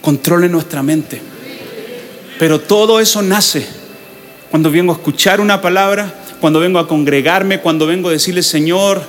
controle 0.00 0.48
nuestra 0.48 0.82
mente. 0.82 1.20
Pero 2.38 2.60
todo 2.60 3.00
eso 3.00 3.22
nace 3.22 3.66
cuando 4.50 4.70
vengo 4.70 4.92
a 4.92 4.96
escuchar 4.96 5.40
una 5.40 5.60
palabra, 5.60 6.12
cuando 6.40 6.60
vengo 6.60 6.78
a 6.78 6.86
congregarme, 6.86 7.60
cuando 7.60 7.86
vengo 7.86 8.08
a 8.08 8.12
decirle, 8.12 8.42
Señor, 8.42 9.02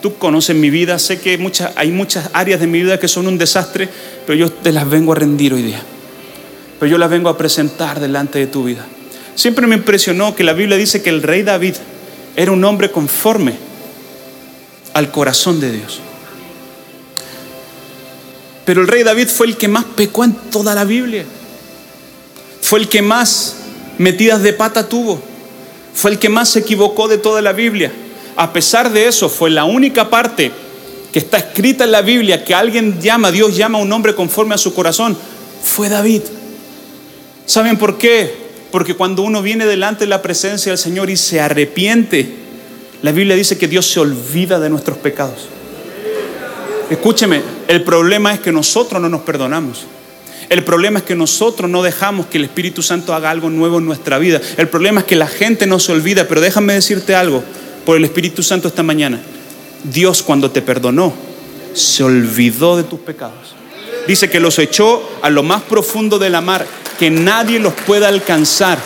tú 0.00 0.16
conoces 0.16 0.56
mi 0.56 0.70
vida, 0.70 0.98
sé 0.98 1.20
que 1.20 1.38
hay 1.76 1.90
muchas 1.90 2.30
áreas 2.32 2.60
de 2.60 2.66
mi 2.66 2.82
vida 2.82 2.98
que 2.98 3.08
son 3.08 3.26
un 3.26 3.38
desastre, 3.38 3.88
pero 4.26 4.38
yo 4.38 4.50
te 4.50 4.72
las 4.72 4.88
vengo 4.88 5.12
a 5.12 5.16
rendir 5.16 5.54
hoy 5.54 5.62
día. 5.62 5.82
Pero 6.78 6.90
yo 6.90 6.98
las 6.98 7.10
vengo 7.10 7.28
a 7.28 7.36
presentar 7.36 8.00
delante 8.00 8.38
de 8.38 8.46
tu 8.46 8.64
vida. 8.64 8.86
Siempre 9.34 9.66
me 9.66 9.76
impresionó 9.76 10.34
que 10.34 10.44
la 10.44 10.52
Biblia 10.52 10.76
dice 10.76 11.02
que 11.02 11.10
el 11.10 11.22
rey 11.22 11.42
David 11.42 11.74
era 12.36 12.52
un 12.52 12.64
hombre 12.64 12.90
conforme 12.90 13.69
al 14.94 15.10
corazón 15.10 15.60
de 15.60 15.72
Dios. 15.72 16.00
Pero 18.64 18.82
el 18.82 18.88
rey 18.88 19.02
David 19.02 19.28
fue 19.28 19.46
el 19.46 19.56
que 19.56 19.68
más 19.68 19.84
pecó 19.84 20.24
en 20.24 20.32
toda 20.32 20.74
la 20.74 20.84
Biblia. 20.84 21.24
Fue 22.60 22.78
el 22.78 22.88
que 22.88 23.02
más 23.02 23.56
metidas 23.98 24.42
de 24.42 24.52
pata 24.52 24.88
tuvo. 24.88 25.20
Fue 25.94 26.10
el 26.12 26.18
que 26.18 26.28
más 26.28 26.50
se 26.50 26.60
equivocó 26.60 27.08
de 27.08 27.18
toda 27.18 27.42
la 27.42 27.52
Biblia. 27.52 27.92
A 28.36 28.52
pesar 28.52 28.92
de 28.92 29.08
eso, 29.08 29.28
fue 29.28 29.50
la 29.50 29.64
única 29.64 30.08
parte 30.08 30.52
que 31.12 31.18
está 31.18 31.38
escrita 31.38 31.84
en 31.84 31.92
la 31.92 32.02
Biblia 32.02 32.44
que 32.44 32.54
alguien 32.54 33.00
llama, 33.00 33.32
Dios 33.32 33.56
llama 33.56 33.78
a 33.78 33.82
un 33.82 33.92
hombre 33.92 34.14
conforme 34.14 34.54
a 34.54 34.58
su 34.58 34.72
corazón, 34.72 35.16
fue 35.62 35.88
David. 35.88 36.22
¿Saben 37.46 37.76
por 37.76 37.98
qué? 37.98 38.32
Porque 38.70 38.94
cuando 38.94 39.22
uno 39.22 39.42
viene 39.42 39.66
delante 39.66 40.04
de 40.04 40.10
la 40.10 40.22
presencia 40.22 40.70
del 40.70 40.78
Señor 40.78 41.10
y 41.10 41.16
se 41.16 41.40
arrepiente, 41.40 42.39
la 43.02 43.12
Biblia 43.12 43.36
dice 43.36 43.56
que 43.56 43.68
Dios 43.68 43.86
se 43.86 44.00
olvida 44.00 44.58
de 44.60 44.70
nuestros 44.70 44.98
pecados. 44.98 45.48
Escúcheme, 46.90 47.42
el 47.68 47.82
problema 47.82 48.34
es 48.34 48.40
que 48.40 48.52
nosotros 48.52 49.00
no 49.00 49.08
nos 49.08 49.22
perdonamos. 49.22 49.86
El 50.48 50.64
problema 50.64 50.98
es 50.98 51.04
que 51.04 51.14
nosotros 51.14 51.70
no 51.70 51.82
dejamos 51.82 52.26
que 52.26 52.38
el 52.38 52.44
Espíritu 52.44 52.82
Santo 52.82 53.14
haga 53.14 53.30
algo 53.30 53.48
nuevo 53.48 53.78
en 53.78 53.86
nuestra 53.86 54.18
vida. 54.18 54.40
El 54.56 54.68
problema 54.68 55.00
es 55.00 55.06
que 55.06 55.14
la 55.14 55.28
gente 55.28 55.66
no 55.66 55.78
se 55.78 55.92
olvida, 55.92 56.26
pero 56.26 56.40
déjame 56.40 56.74
decirte 56.74 57.14
algo 57.14 57.44
por 57.86 57.96
el 57.96 58.04
Espíritu 58.04 58.42
Santo 58.42 58.66
esta 58.66 58.82
mañana. 58.82 59.20
Dios 59.84 60.22
cuando 60.24 60.50
te 60.50 60.60
perdonó, 60.60 61.14
se 61.72 62.02
olvidó 62.02 62.76
de 62.76 62.82
tus 62.82 62.98
pecados. 62.98 63.54
Dice 64.08 64.28
que 64.28 64.40
los 64.40 64.58
echó 64.58 65.08
a 65.22 65.30
lo 65.30 65.44
más 65.44 65.62
profundo 65.62 66.18
de 66.18 66.30
la 66.30 66.40
mar, 66.40 66.66
que 66.98 67.10
nadie 67.10 67.60
los 67.60 67.72
pueda 67.72 68.08
alcanzar. 68.08 68.78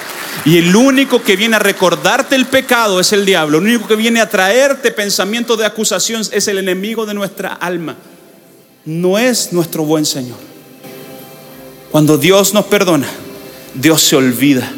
Y 0.44 0.58
el 0.58 0.76
único 0.76 1.22
que 1.22 1.36
viene 1.36 1.56
a 1.56 1.58
recordarte 1.58 2.36
el 2.36 2.46
pecado 2.46 3.00
es 3.00 3.12
el 3.12 3.24
diablo. 3.24 3.58
El 3.58 3.64
único 3.64 3.88
que 3.88 3.96
viene 3.96 4.20
a 4.20 4.28
traerte 4.28 4.90
pensamientos 4.90 5.58
de 5.58 5.66
acusación 5.66 6.22
es 6.30 6.48
el 6.48 6.58
enemigo 6.58 7.06
de 7.06 7.14
nuestra 7.14 7.54
alma. 7.54 7.96
No 8.84 9.18
es 9.18 9.52
nuestro 9.52 9.84
buen 9.84 10.04
Señor. 10.04 10.36
Cuando 11.90 12.18
Dios 12.18 12.52
nos 12.52 12.66
perdona, 12.66 13.06
Dios 13.74 14.02
se 14.02 14.16
olvida. 14.16 14.70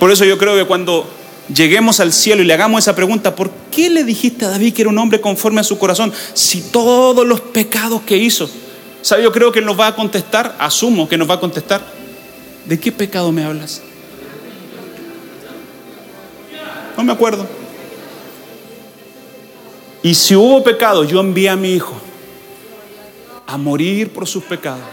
Por 0.00 0.10
eso 0.10 0.24
yo 0.24 0.36
creo 0.38 0.56
que 0.56 0.64
cuando 0.64 1.08
lleguemos 1.54 2.00
al 2.00 2.12
cielo 2.12 2.42
y 2.42 2.46
le 2.46 2.54
hagamos 2.54 2.80
esa 2.80 2.96
pregunta, 2.96 3.36
¿por 3.36 3.50
qué 3.70 3.90
le 3.90 4.02
dijiste 4.02 4.44
a 4.44 4.48
David 4.48 4.74
que 4.74 4.82
era 4.82 4.90
un 4.90 4.98
hombre 4.98 5.20
conforme 5.20 5.60
a 5.60 5.64
su 5.64 5.78
corazón 5.78 6.12
si 6.34 6.60
todos 6.60 7.24
los 7.26 7.40
pecados 7.40 8.02
que 8.02 8.16
hizo? 8.16 8.50
¿Sabe? 9.02 9.22
Yo 9.22 9.30
creo 9.30 9.52
que 9.52 9.60
nos 9.60 9.78
va 9.78 9.88
a 9.88 9.94
contestar, 9.94 10.56
asumo 10.58 11.08
que 11.08 11.18
nos 11.18 11.28
va 11.28 11.34
a 11.34 11.40
contestar, 11.40 11.82
¿de 12.64 12.80
qué 12.80 12.90
pecado 12.90 13.30
me 13.30 13.44
hablas? 13.44 13.82
No 17.02 17.06
me 17.06 17.14
acuerdo. 17.14 17.48
Y 20.04 20.14
si 20.14 20.36
hubo 20.36 20.62
pecado, 20.62 21.02
yo 21.02 21.18
envié 21.18 21.48
a 21.48 21.56
mi 21.56 21.72
hijo 21.72 22.00
a 23.44 23.56
morir 23.56 24.12
por 24.12 24.28
sus 24.28 24.44
pecados, 24.44 24.84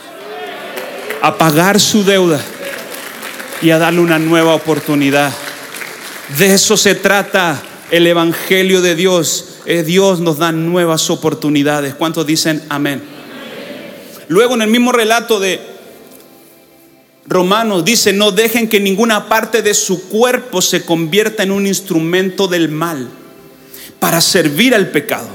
a 1.22 1.38
pagar 1.38 1.80
su 1.80 2.04
deuda 2.04 2.41
y 3.62 3.69
a 3.69 3.78
darle 3.78 4.00
una 4.00 4.17
nueva 4.17 4.56
oportunidad. 4.56 5.32
De 6.39 6.56
eso 6.56 6.78
se 6.78 6.95
trata 6.95 7.62
el 7.91 8.08
Evangelio 8.08 8.82
de 8.82 8.95
Dios. 8.95 9.60
Eh, 9.67 9.84
Dios 9.84 10.19
nos 10.19 10.39
da 10.39 10.52
nuevas 10.52 11.12
oportunidades. 11.12 11.93
¿Cuántos 11.93 12.26
dicen 12.26 12.63
amén? 12.69 13.04
Luego 14.30 14.56
en 14.56 14.63
el 14.63 14.72
mismo 14.72 14.91
relato 14.91 15.39
de 15.39 15.62
Romanos 17.29 17.85
dice, 17.85 18.11
no 18.11 18.31
dejen 18.31 18.67
que 18.67 18.79
ninguna 18.79 19.29
parte 19.29 19.61
de 19.61 19.75
su 19.75 20.09
cuerpo 20.09 20.63
se 20.63 20.83
convierta 20.83 21.43
en 21.43 21.51
un 21.51 21.67
instrumento 21.67 22.47
del 22.47 22.69
mal 22.69 23.07
para 23.99 24.19
servir 24.19 24.73
al 24.73 24.89
pecado. 24.89 25.29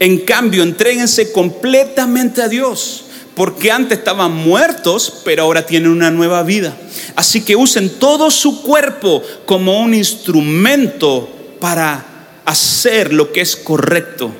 En 0.00 0.20
cambio, 0.20 0.62
entréguense 0.62 1.30
completamente 1.30 2.40
a 2.40 2.48
Dios, 2.48 3.04
porque 3.34 3.70
antes 3.70 3.98
estaban 3.98 4.32
muertos, 4.32 5.20
pero 5.22 5.42
ahora 5.42 5.66
tienen 5.66 5.90
una 5.90 6.10
nueva 6.10 6.42
vida. 6.44 6.74
Así 7.14 7.42
que 7.42 7.56
usen 7.56 7.90
todo 7.98 8.30
su 8.30 8.62
cuerpo 8.62 9.22
como 9.44 9.82
un 9.82 9.92
instrumento 9.92 11.28
para 11.60 12.40
hacer 12.46 13.12
lo 13.12 13.32
que 13.32 13.42
es 13.42 13.54
correcto 13.54 14.32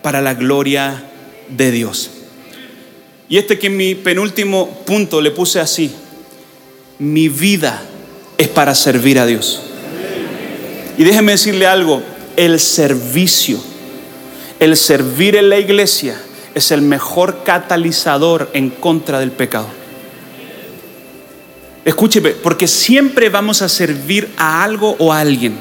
para 0.00 0.22
la 0.22 0.32
gloria 0.32 1.04
de 1.50 1.70
Dios. 1.70 2.10
Y 3.28 3.36
este 3.36 3.58
que 3.58 3.66
en 3.66 3.76
mi 3.76 3.94
penúltimo 3.94 4.82
punto 4.86 5.20
le 5.20 5.30
puse 5.30 5.60
así, 5.60 5.94
mi 7.12 7.28
vida 7.28 7.82
es 8.38 8.48
para 8.48 8.74
servir 8.74 9.18
a 9.18 9.26
Dios. 9.26 9.62
Y 10.96 11.04
déjeme 11.04 11.32
decirle 11.32 11.66
algo, 11.66 12.02
el 12.36 12.58
servicio, 12.60 13.60
el 14.60 14.76
servir 14.76 15.36
en 15.36 15.50
la 15.50 15.58
iglesia 15.58 16.20
es 16.54 16.70
el 16.70 16.82
mejor 16.82 17.42
catalizador 17.44 18.50
en 18.52 18.70
contra 18.70 19.18
del 19.18 19.32
pecado. 19.32 19.68
Escúcheme, 21.84 22.30
porque 22.30 22.66
siempre 22.66 23.28
vamos 23.28 23.60
a 23.60 23.68
servir 23.68 24.30
a 24.36 24.64
algo 24.64 24.96
o 24.98 25.12
a 25.12 25.20
alguien. 25.20 25.56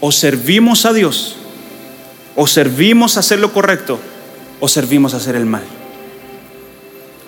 O 0.00 0.12
servimos 0.12 0.84
a 0.84 0.92
Dios, 0.92 1.36
o 2.34 2.46
servimos 2.46 3.16
a 3.16 3.20
hacer 3.20 3.38
lo 3.38 3.52
correcto, 3.52 3.98
o 4.60 4.68
servimos 4.68 5.14
a 5.14 5.16
hacer 5.16 5.36
el 5.36 5.46
mal. 5.46 5.62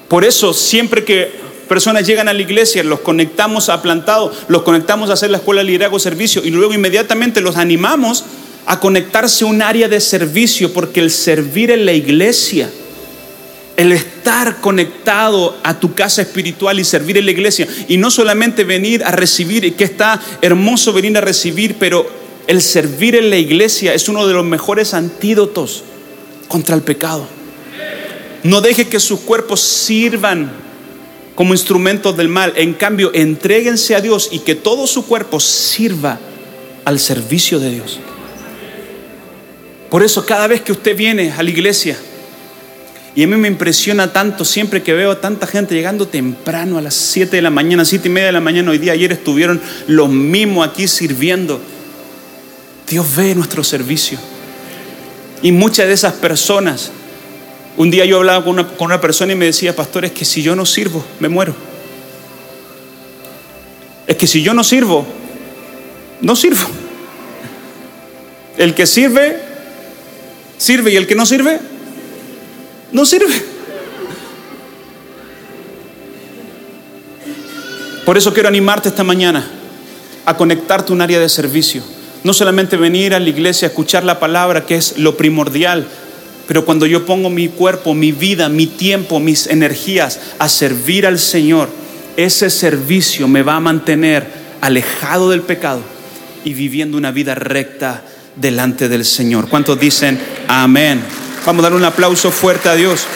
Por 0.08 0.24
eso, 0.24 0.52
siempre 0.52 1.04
que 1.04 1.47
personas 1.68 2.06
llegan 2.06 2.28
a 2.28 2.32
la 2.32 2.42
iglesia, 2.42 2.82
los 2.82 3.00
conectamos 3.00 3.68
a 3.68 3.80
plantado, 3.82 4.32
los 4.48 4.62
conectamos 4.62 5.10
a 5.10 5.12
hacer 5.12 5.30
la 5.30 5.36
escuela 5.38 5.60
de 5.60 5.66
liderazgo 5.66 5.98
servicio 5.98 6.42
y 6.44 6.50
luego 6.50 6.74
inmediatamente 6.74 7.40
los 7.40 7.56
animamos 7.56 8.24
a 8.66 8.80
conectarse 8.80 9.44
a 9.44 9.46
un 9.46 9.62
área 9.62 9.88
de 9.88 10.00
servicio, 10.00 10.72
porque 10.72 11.00
el 11.00 11.10
servir 11.10 11.70
en 11.70 11.86
la 11.86 11.92
iglesia, 11.92 12.68
el 13.78 13.92
estar 13.92 14.60
conectado 14.60 15.56
a 15.62 15.80
tu 15.80 15.94
casa 15.94 16.20
espiritual 16.20 16.78
y 16.78 16.84
servir 16.84 17.16
en 17.16 17.24
la 17.24 17.30
iglesia, 17.30 17.66
y 17.88 17.96
no 17.96 18.10
solamente 18.10 18.64
venir 18.64 19.02
a 19.04 19.10
recibir, 19.10 19.74
que 19.74 19.84
está 19.84 20.20
hermoso 20.42 20.92
venir 20.92 21.16
a 21.16 21.22
recibir, 21.22 21.76
pero 21.78 22.06
el 22.46 22.60
servir 22.60 23.14
en 23.14 23.30
la 23.30 23.38
iglesia 23.38 23.94
es 23.94 24.08
uno 24.08 24.26
de 24.26 24.34
los 24.34 24.44
mejores 24.44 24.92
antídotos 24.92 25.84
contra 26.46 26.74
el 26.74 26.82
pecado. 26.82 27.26
No 28.42 28.60
deje 28.60 28.86
que 28.86 29.00
sus 29.00 29.20
cuerpos 29.20 29.60
sirvan 29.60 30.67
como 31.38 31.54
instrumentos 31.54 32.16
del 32.16 32.28
mal. 32.28 32.52
En 32.56 32.74
cambio, 32.74 33.12
entréguense 33.14 33.94
a 33.94 34.00
Dios 34.00 34.28
y 34.32 34.40
que 34.40 34.56
todo 34.56 34.88
su 34.88 35.06
cuerpo 35.06 35.38
sirva 35.38 36.18
al 36.84 36.98
servicio 36.98 37.60
de 37.60 37.70
Dios. 37.70 38.00
Por 39.88 40.02
eso 40.02 40.26
cada 40.26 40.48
vez 40.48 40.62
que 40.62 40.72
usted 40.72 40.96
viene 40.96 41.30
a 41.30 41.40
la 41.44 41.50
iglesia, 41.50 41.96
y 43.14 43.22
a 43.22 43.28
mí 43.28 43.36
me 43.36 43.46
impresiona 43.46 44.12
tanto 44.12 44.44
siempre 44.44 44.82
que 44.82 44.94
veo 44.94 45.12
a 45.12 45.20
tanta 45.20 45.46
gente 45.46 45.76
llegando 45.76 46.08
temprano 46.08 46.76
a 46.76 46.82
las 46.82 46.94
7 46.94 47.36
de 47.36 47.42
la 47.42 47.50
mañana, 47.50 47.84
7 47.84 48.08
y 48.08 48.10
media 48.10 48.26
de 48.26 48.32
la 48.32 48.40
mañana, 48.40 48.72
hoy 48.72 48.78
día, 48.78 48.94
ayer 48.94 49.12
estuvieron 49.12 49.60
los 49.86 50.08
mismos 50.08 50.66
aquí 50.66 50.88
sirviendo. 50.88 51.60
Dios 52.90 53.06
ve 53.14 53.36
nuestro 53.36 53.62
servicio. 53.62 54.18
Y 55.40 55.52
muchas 55.52 55.86
de 55.86 55.92
esas 55.92 56.14
personas 56.14 56.90
un 57.78 57.92
día 57.92 58.04
yo 58.04 58.16
hablaba 58.16 58.44
con 58.44 58.66
una, 58.80 59.00
persona 59.00 59.32
y 59.32 59.36
me 59.36 59.44
decía, 59.44 59.74
pastor, 59.74 60.04
es 60.04 60.10
que 60.10 60.24
si 60.24 60.42
yo 60.42 60.56
no 60.56 60.66
sirvo, 60.66 61.04
me 61.20 61.28
muero. 61.28 61.54
Es 64.04 64.16
que 64.16 64.26
si 64.26 64.42
yo 64.42 64.52
no 64.52 64.64
sirvo, 64.64 65.06
no 66.20 66.34
sirvo. 66.34 66.66
El 68.56 68.74
que 68.74 68.84
sirve, 68.84 69.40
sirve 70.58 70.90
y 70.90 70.96
el 70.96 71.06
que 71.06 71.14
no 71.14 71.24
sirve, 71.24 71.60
no 72.90 73.06
sirve. 73.06 73.32
Por 78.04 78.18
eso 78.18 78.34
quiero 78.34 78.48
animarte 78.48 78.88
esta 78.88 79.04
mañana 79.04 79.48
a 80.24 80.36
conectarte 80.36 80.90
a 80.90 80.96
un 80.96 81.00
área 81.00 81.20
de 81.20 81.28
servicio. 81.28 81.84
No 82.24 82.32
solamente 82.32 82.76
venir 82.76 83.14
a 83.14 83.20
la 83.20 83.28
iglesia 83.28 83.68
a 83.68 83.70
escuchar 83.70 84.02
la 84.02 84.18
palabra, 84.18 84.66
que 84.66 84.74
es 84.74 84.98
lo 84.98 85.16
primordial, 85.16 85.86
pero 86.48 86.64
cuando 86.64 86.86
yo 86.86 87.04
pongo 87.04 87.28
mi 87.28 87.48
cuerpo, 87.48 87.92
mi 87.92 88.10
vida, 88.10 88.48
mi 88.48 88.66
tiempo, 88.66 89.20
mis 89.20 89.46
energías 89.48 90.18
a 90.38 90.48
servir 90.48 91.06
al 91.06 91.18
Señor, 91.18 91.68
ese 92.16 92.48
servicio 92.48 93.28
me 93.28 93.42
va 93.42 93.56
a 93.56 93.60
mantener 93.60 94.26
alejado 94.62 95.28
del 95.28 95.42
pecado 95.42 95.82
y 96.44 96.54
viviendo 96.54 96.96
una 96.96 97.10
vida 97.10 97.34
recta 97.34 98.02
delante 98.34 98.88
del 98.88 99.04
Señor. 99.04 99.50
¿Cuántos 99.50 99.78
dicen 99.78 100.18
amén? 100.48 101.02
Vamos 101.44 101.60
a 101.60 101.68
dar 101.68 101.76
un 101.76 101.84
aplauso 101.84 102.30
fuerte 102.30 102.70
a 102.70 102.76
Dios. 102.76 103.06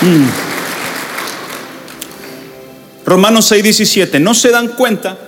Mm. 0.00 0.26
Romanos 3.04 3.44
6, 3.44 3.62
17. 3.62 4.20
¿No 4.20 4.32
se 4.32 4.50
dan 4.50 4.68
cuenta 4.68 5.18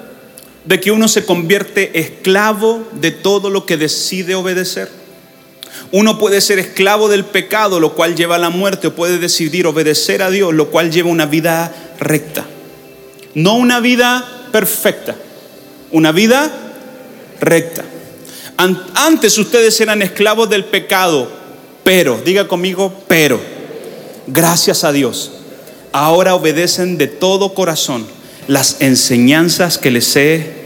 de 0.68 0.80
que 0.80 0.90
uno 0.90 1.08
se 1.08 1.24
convierte 1.24 1.98
esclavo 1.98 2.86
de 2.92 3.10
todo 3.10 3.48
lo 3.48 3.64
que 3.64 3.78
decide 3.78 4.34
obedecer. 4.34 4.90
Uno 5.92 6.18
puede 6.18 6.42
ser 6.42 6.58
esclavo 6.58 7.08
del 7.08 7.24
pecado, 7.24 7.80
lo 7.80 7.94
cual 7.94 8.14
lleva 8.14 8.34
a 8.34 8.38
la 8.38 8.50
muerte, 8.50 8.88
o 8.88 8.94
puede 8.94 9.16
decidir 9.18 9.66
obedecer 9.66 10.20
a 10.20 10.28
Dios, 10.28 10.52
lo 10.52 10.68
cual 10.68 10.90
lleva 10.90 11.08
una 11.08 11.24
vida 11.24 11.74
recta. 11.98 12.44
No 13.32 13.54
una 13.54 13.80
vida 13.80 14.22
perfecta, 14.52 15.16
una 15.90 16.12
vida 16.12 16.52
recta. 17.40 17.86
Antes 18.94 19.38
ustedes 19.38 19.80
eran 19.80 20.02
esclavos 20.02 20.50
del 20.50 20.66
pecado, 20.66 21.30
pero, 21.82 22.20
diga 22.22 22.46
conmigo, 22.46 22.92
pero, 23.08 23.40
gracias 24.26 24.84
a 24.84 24.92
Dios, 24.92 25.30
ahora 25.92 26.34
obedecen 26.34 26.98
de 26.98 27.06
todo 27.06 27.54
corazón 27.54 28.06
las 28.48 28.80
enseñanzas 28.80 29.78
que 29.78 29.90
les 29.90 30.14
he. 30.16 30.57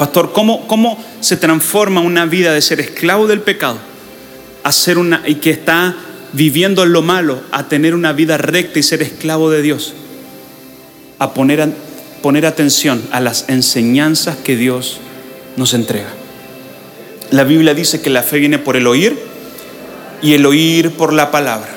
Pastor, 0.00 0.32
¿cómo, 0.32 0.66
cómo 0.66 0.96
se 1.20 1.36
transforma 1.36 2.00
una 2.00 2.24
vida 2.24 2.54
de 2.54 2.62
ser 2.62 2.80
esclavo 2.80 3.26
del 3.26 3.42
pecado 3.42 3.76
a 4.62 4.72
ser 4.72 4.96
una 4.96 5.22
y 5.26 5.34
que 5.34 5.50
está 5.50 5.94
viviendo 6.32 6.84
en 6.84 6.94
lo 6.94 7.02
malo 7.02 7.42
a 7.52 7.68
tener 7.68 7.94
una 7.94 8.14
vida 8.14 8.38
recta 8.38 8.78
y 8.78 8.82
ser 8.82 9.02
esclavo 9.02 9.50
de 9.50 9.60
Dios? 9.60 9.92
A 11.18 11.34
poner, 11.34 11.68
poner 12.22 12.46
atención 12.46 13.02
a 13.10 13.20
las 13.20 13.44
enseñanzas 13.50 14.38
que 14.38 14.56
Dios 14.56 15.00
nos 15.58 15.74
entrega. 15.74 16.08
La 17.30 17.44
Biblia 17.44 17.74
dice 17.74 18.00
que 18.00 18.08
la 18.08 18.22
fe 18.22 18.38
viene 18.38 18.58
por 18.58 18.76
el 18.76 18.86
oír 18.86 19.18
y 20.22 20.32
el 20.32 20.46
oír 20.46 20.92
por 20.92 21.12
la 21.12 21.30
palabra. 21.30 21.68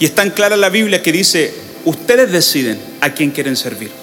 Y 0.00 0.06
es 0.06 0.14
tan 0.16 0.30
clara 0.30 0.56
la 0.56 0.70
Biblia 0.70 1.04
que 1.04 1.12
dice, 1.12 1.54
ustedes 1.84 2.32
deciden 2.32 2.80
a 3.00 3.10
quién 3.10 3.30
quieren 3.30 3.54
servir. 3.54 3.99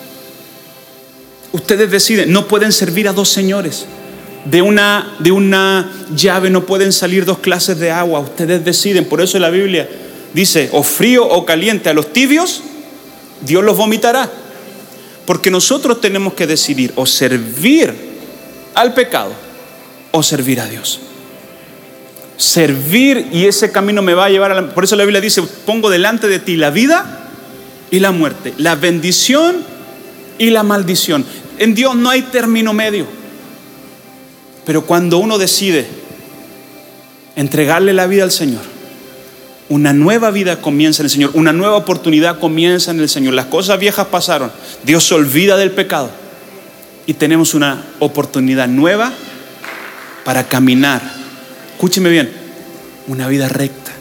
Ustedes 1.57 1.89
deciden, 1.89 2.31
no 2.31 2.47
pueden 2.47 2.71
servir 2.71 3.07
a 3.07 3.13
dos 3.13 3.29
señores. 3.29 3.87
De 4.45 4.61
una, 4.61 5.15
de 5.17 5.31
una 5.31 5.91
llave 6.15 6.51
no 6.51 6.65
pueden 6.65 6.93
salir 6.93 7.25
dos 7.25 7.39
clases 7.39 7.79
de 7.79 7.89
agua. 7.89 8.19
Ustedes 8.19 8.63
deciden. 8.63 9.05
Por 9.05 9.21
eso 9.21 9.39
la 9.39 9.49
Biblia 9.49 9.89
dice, 10.35 10.69
o 10.71 10.83
frío 10.83 11.27
o 11.27 11.45
caliente. 11.45 11.89
A 11.89 11.93
los 11.95 12.13
tibios, 12.13 12.61
Dios 13.41 13.63
los 13.63 13.75
vomitará. 13.75 14.29
Porque 15.25 15.49
nosotros 15.49 15.99
tenemos 15.99 16.35
que 16.35 16.45
decidir 16.45 16.93
o 16.95 17.07
servir 17.07 17.91
al 18.75 18.93
pecado 18.93 19.31
o 20.11 20.21
servir 20.21 20.61
a 20.61 20.67
Dios. 20.67 20.99
Servir 22.37 23.29
y 23.31 23.47
ese 23.47 23.71
camino 23.71 24.03
me 24.03 24.13
va 24.13 24.25
a 24.25 24.29
llevar 24.29 24.51
a 24.51 24.61
la... 24.61 24.69
Por 24.75 24.83
eso 24.83 24.95
la 24.95 25.05
Biblia 25.05 25.21
dice, 25.21 25.41
pongo 25.65 25.89
delante 25.89 26.27
de 26.27 26.37
ti 26.37 26.55
la 26.55 26.69
vida 26.69 27.29
y 27.89 27.99
la 27.99 28.11
muerte, 28.11 28.53
la 28.57 28.75
bendición 28.75 29.57
y 30.37 30.51
la 30.51 30.61
maldición. 30.61 31.25
En 31.57 31.73
Dios 31.73 31.95
no 31.95 32.09
hay 32.09 32.23
término 32.23 32.73
medio. 32.73 33.05
Pero 34.65 34.85
cuando 34.85 35.17
uno 35.17 35.37
decide 35.37 35.87
entregarle 37.35 37.93
la 37.93 38.05
vida 38.05 38.23
al 38.23 38.31
Señor, 38.31 38.61
una 39.69 39.93
nueva 39.93 40.31
vida 40.31 40.61
comienza 40.61 41.01
en 41.01 41.05
el 41.05 41.09
Señor, 41.09 41.31
una 41.33 41.53
nueva 41.53 41.77
oportunidad 41.77 42.39
comienza 42.39 42.91
en 42.91 42.99
el 42.99 43.09
Señor. 43.09 43.33
Las 43.33 43.45
cosas 43.45 43.79
viejas 43.79 44.07
pasaron, 44.07 44.51
Dios 44.83 45.05
se 45.05 45.13
olvida 45.13 45.57
del 45.57 45.71
pecado 45.71 46.09
y 47.05 47.13
tenemos 47.13 47.53
una 47.53 47.85
oportunidad 47.99 48.67
nueva 48.67 49.13
para 50.25 50.43
caminar. 50.43 51.01
Escúcheme 51.73 52.09
bien, 52.09 52.29
una 53.07 53.27
vida 53.27 53.47
recta. 53.47 53.91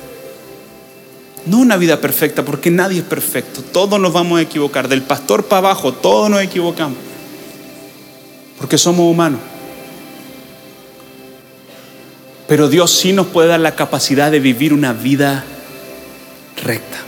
No 1.46 1.58
una 1.58 1.76
vida 1.76 2.00
perfecta, 2.00 2.44
porque 2.44 2.72
nadie 2.72 2.98
es 2.98 3.04
perfecto. 3.04 3.62
Todos 3.62 4.00
nos 4.00 4.12
vamos 4.12 4.40
a 4.40 4.42
equivocar. 4.42 4.88
Del 4.88 5.02
pastor 5.02 5.44
para 5.44 5.58
abajo, 5.58 5.92
todos 5.92 6.28
nos 6.28 6.42
equivocamos. 6.42 6.98
Porque 8.58 8.78
somos 8.78 9.10
humanos. 9.10 9.40
Pero 12.48 12.68
Dios 12.68 12.90
sí 12.92 13.12
nos 13.12 13.26
puede 13.26 13.48
dar 13.48 13.60
la 13.60 13.74
capacidad 13.74 14.30
de 14.30 14.40
vivir 14.40 14.72
una 14.72 14.92
vida 14.92 15.44
recta. 16.62 16.98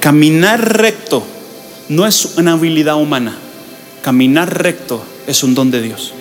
Caminar 0.00 0.78
recto 0.78 1.22
no 1.88 2.06
es 2.06 2.36
una 2.36 2.52
habilidad 2.52 2.96
humana. 2.96 3.36
Caminar 4.02 4.62
recto 4.62 5.02
es 5.26 5.42
un 5.42 5.54
don 5.54 5.70
de 5.70 5.82
Dios. 5.82 6.14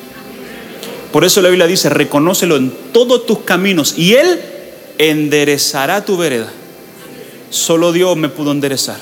Por 1.11 1.23
eso 1.23 1.41
la 1.41 1.49
Biblia 1.49 1.67
dice, 1.67 1.89
reconócelo 1.89 2.57
en 2.57 2.73
todos 2.91 3.25
tus 3.25 3.39
caminos 3.39 3.97
y 3.97 4.13
Él 4.13 4.39
enderezará 4.97 6.03
tu 6.05 6.17
vereda. 6.17 6.51
Solo 7.49 7.91
Dios 7.91 8.17
me 8.17 8.29
pudo 8.29 8.51
enderezar. 8.51 8.97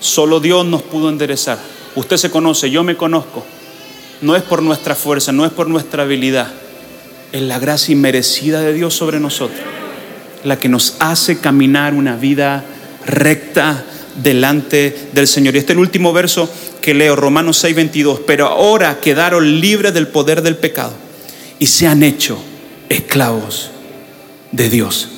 Solo 0.00 0.40
Dios 0.40 0.66
nos 0.66 0.82
pudo 0.82 1.08
enderezar. 1.08 1.58
Usted 1.94 2.16
se 2.16 2.30
conoce, 2.30 2.70
yo 2.70 2.84
me 2.84 2.96
conozco. 2.96 3.44
No 4.22 4.36
es 4.36 4.42
por 4.42 4.62
nuestra 4.62 4.94
fuerza, 4.94 5.32
no 5.32 5.44
es 5.44 5.52
por 5.52 5.68
nuestra 5.68 6.04
habilidad. 6.04 6.48
Es 7.32 7.42
la 7.42 7.58
gracia 7.58 7.92
inmerecida 7.92 8.60
de 8.60 8.72
Dios 8.72 8.94
sobre 8.94 9.20
nosotros. 9.20 9.60
La 10.44 10.58
que 10.58 10.68
nos 10.68 10.96
hace 11.00 11.38
caminar 11.38 11.92
una 11.92 12.16
vida 12.16 12.64
recta 13.04 13.84
delante 14.22 15.08
del 15.12 15.26
Señor. 15.26 15.54
Y 15.54 15.58
este 15.58 15.72
es 15.72 15.76
el 15.76 15.82
último 15.82 16.12
verso 16.12 16.48
que 16.80 16.94
leo, 16.94 17.16
Romanos 17.16 17.58
6, 17.58 17.74
22. 17.74 18.20
Pero 18.26 18.46
ahora 18.46 19.00
quedaron 19.00 19.60
libres 19.60 19.92
del 19.92 20.08
poder 20.08 20.42
del 20.42 20.56
pecado 20.56 20.92
y 21.58 21.66
se 21.66 21.86
han 21.86 22.02
hecho 22.02 22.38
esclavos 22.88 23.70
de 24.52 24.70
Dios. 24.70 25.08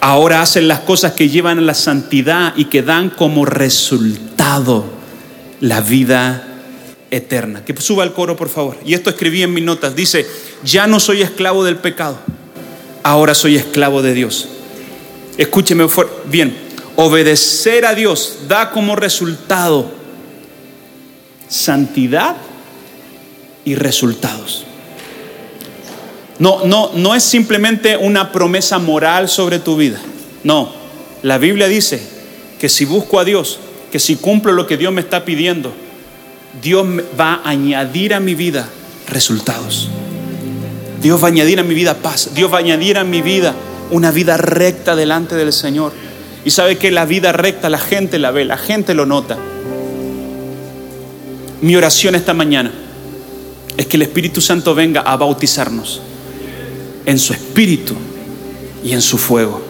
Ahora 0.00 0.42
hacen 0.42 0.68
las 0.68 0.80
cosas 0.80 1.14
que 1.14 1.30
llevan 1.30 1.58
a 1.58 1.62
la 1.62 1.74
santidad 1.74 2.52
y 2.56 2.66
que 2.66 2.82
dan 2.82 3.10
como 3.10 3.44
resultado 3.44 4.84
la 5.60 5.80
vida 5.80 6.53
eterna. 7.16 7.64
Que 7.64 7.74
suba 7.80 8.04
el 8.04 8.12
coro, 8.12 8.36
por 8.36 8.48
favor. 8.48 8.76
Y 8.84 8.94
esto 8.94 9.10
escribí 9.10 9.42
en 9.42 9.54
mis 9.54 9.64
notas. 9.64 9.94
Dice, 9.94 10.26
ya 10.64 10.86
no 10.86 11.00
soy 11.00 11.22
esclavo 11.22 11.64
del 11.64 11.76
pecado, 11.76 12.18
ahora 13.02 13.34
soy 13.34 13.56
esclavo 13.56 14.02
de 14.02 14.14
Dios. 14.14 14.48
Escúcheme 15.36 15.86
bien, 16.26 16.56
obedecer 16.96 17.86
a 17.86 17.94
Dios 17.94 18.38
da 18.48 18.70
como 18.70 18.96
resultado 18.96 19.90
santidad 21.48 22.36
y 23.64 23.74
resultados. 23.74 24.64
No, 26.38 26.64
no, 26.66 26.90
no 26.94 27.14
es 27.14 27.22
simplemente 27.22 27.96
una 27.96 28.32
promesa 28.32 28.78
moral 28.78 29.28
sobre 29.28 29.58
tu 29.58 29.76
vida. 29.76 30.00
No, 30.42 30.72
la 31.22 31.38
Biblia 31.38 31.68
dice 31.68 32.02
que 32.58 32.68
si 32.68 32.84
busco 32.84 33.18
a 33.20 33.24
Dios, 33.24 33.60
que 33.92 34.00
si 34.00 34.16
cumplo 34.16 34.52
lo 34.52 34.66
que 34.66 34.76
Dios 34.76 34.92
me 34.92 35.00
está 35.00 35.24
pidiendo, 35.24 35.72
Dios 36.62 36.86
va 37.18 37.34
a 37.44 37.50
añadir 37.50 38.14
a 38.14 38.20
mi 38.20 38.34
vida 38.34 38.68
resultados. 39.08 39.90
Dios 41.02 41.22
va 41.22 41.26
a 41.26 41.30
añadir 41.30 41.60
a 41.60 41.62
mi 41.62 41.74
vida 41.74 41.94
paz. 41.94 42.30
Dios 42.34 42.52
va 42.52 42.56
a 42.56 42.60
añadir 42.60 42.96
a 42.96 43.04
mi 43.04 43.22
vida 43.22 43.54
una 43.90 44.10
vida 44.10 44.36
recta 44.36 44.96
delante 44.96 45.34
del 45.34 45.52
Señor. 45.52 45.92
Y 46.44 46.50
sabe 46.50 46.78
que 46.78 46.90
la 46.90 47.06
vida 47.06 47.32
recta 47.32 47.68
la 47.68 47.78
gente 47.78 48.18
la 48.18 48.30
ve, 48.30 48.44
la 48.44 48.56
gente 48.56 48.94
lo 48.94 49.06
nota. 49.06 49.36
Mi 51.60 51.76
oración 51.76 52.14
esta 52.14 52.34
mañana 52.34 52.72
es 53.76 53.86
que 53.86 53.96
el 53.96 54.02
Espíritu 54.02 54.40
Santo 54.40 54.74
venga 54.74 55.00
a 55.00 55.16
bautizarnos 55.16 56.02
en 57.06 57.18
su 57.18 57.32
espíritu 57.32 57.94
y 58.82 58.92
en 58.92 59.02
su 59.02 59.18
fuego. 59.18 59.60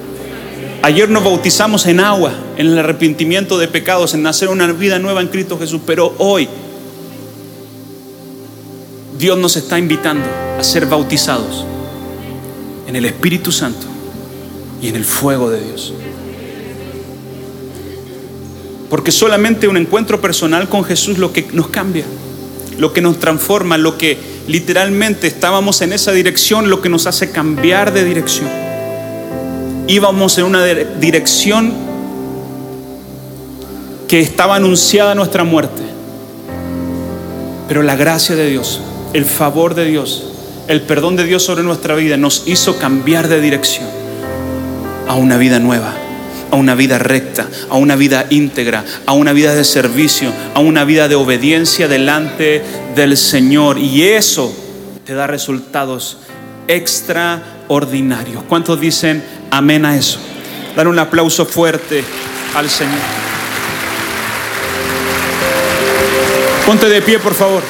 Ayer 0.83 1.09
nos 1.09 1.25
bautizamos 1.25 1.87
en 1.87 2.01
agua, 2.01 2.33
en 2.57 2.66
el 2.66 2.79
arrepentimiento 2.79 3.59
de 3.59 3.68
pecados, 3.68 4.12
en 4.14 4.23
nacer 4.23 4.49
una 4.49 4.70
vida 4.73 4.99
nueva 4.99 5.23
en 5.23 5.29
Cristo 5.29 5.59
Jesús, 5.59 5.81
pero 5.87 6.14
hoy 6.18 6.49
Dios 9.18 9.38
nos 9.38 9.57
está 9.57 9.79
invitando 9.79 10.27
a 10.59 10.64
ser 10.64 10.87
bautizados 10.87 11.64
en 12.87 12.96
el 12.96 13.05
Espíritu 13.05 13.53
Santo 13.53 13.87
y 14.83 14.88
en 14.88 14.96
el 14.96 15.05
fuego 15.05 15.50
de 15.50 15.64
Dios. 15.64 15.92
Porque 18.90 19.12
solamente 19.12 19.68
un 19.68 19.77
encuentro 19.77 20.20
personal 20.20 20.68
con 20.68 20.85
Jesús 20.85 21.18
lo 21.18 21.33
que 21.33 21.46
nos 21.53 21.68
cambia, 21.68 22.05
lo 22.79 22.92
que 22.92 23.00
nos 23.00 23.18
transforma, 23.18 23.79
lo 23.79 23.98
que 23.98 24.18
literalmente 24.46 25.27
estábamos 25.27 25.81
en 25.83 25.92
esa 25.92 26.12
dirección, 26.12 26.70
lo 26.70 26.83
que 26.83 26.88
nos 26.88 27.07
hace 27.07 27.31
cambiar 27.31 27.92
de 27.92 28.05
dirección. 28.05 28.48
Íbamos 29.87 30.38
en 30.38 30.44
una 30.44 30.64
dirección 30.64 31.72
que 34.07 34.20
estaba 34.20 34.57
anunciada 34.57 35.14
nuestra 35.14 35.44
muerte. 35.44 35.83
Pero 37.68 37.83
la 37.83 37.96
gracia 37.96 38.37
de 38.37 38.48
Dios, 38.50 38.81
el 39.14 39.24
favor 39.24 39.74
de 39.74 39.87
Dios, 39.87 40.24
el 40.68 40.83
perdón 40.83 41.16
de 41.16 41.24
Dios 41.24 41.42
sobre 41.42 41.62
nuestra 41.62 41.94
vida 41.94 42.18
nos 42.18 42.42
hizo 42.46 42.79
cambiar 42.79 43.29
de 43.29 43.40
dirección 43.40 43.87
a 45.09 45.14
una 45.14 45.38
vida 45.38 45.59
nueva 45.59 45.94
a 46.50 46.57
una 46.57 46.77
vida 46.77 46.98
recta, 47.00 47.48
a 47.68 47.77
una 47.77 47.96
vida 47.96 48.27
íntegra, 48.31 48.85
a 49.07 49.12
una 49.12 49.33
vida 49.33 49.57
de 49.57 49.64
servicio, 49.64 50.33
a 50.55 50.61
una 50.61 50.85
vida 50.85 51.09
de 51.09 51.16
obediencia 51.16 51.88
delante 51.88 52.62
del 52.94 53.16
Señor. 53.16 53.77
Y 53.79 54.05
eso 54.05 54.55
te 55.05 55.14
da 55.14 55.27
resultados 55.27 56.18
extraordinarios. 56.68 58.44
¿Cuántos 58.44 58.81
dicen 58.81 59.24
amén 59.50 59.85
a 59.85 59.96
eso? 59.96 60.20
Dar 60.77 60.87
un 60.87 60.98
aplauso 61.00 61.44
fuerte 61.44 62.05
al 62.55 62.70
Señor. 62.70 62.94
Ponte 66.64 66.88
de 66.88 67.03
pie, 67.03 67.18
por 67.18 67.35
favor. 67.35 67.64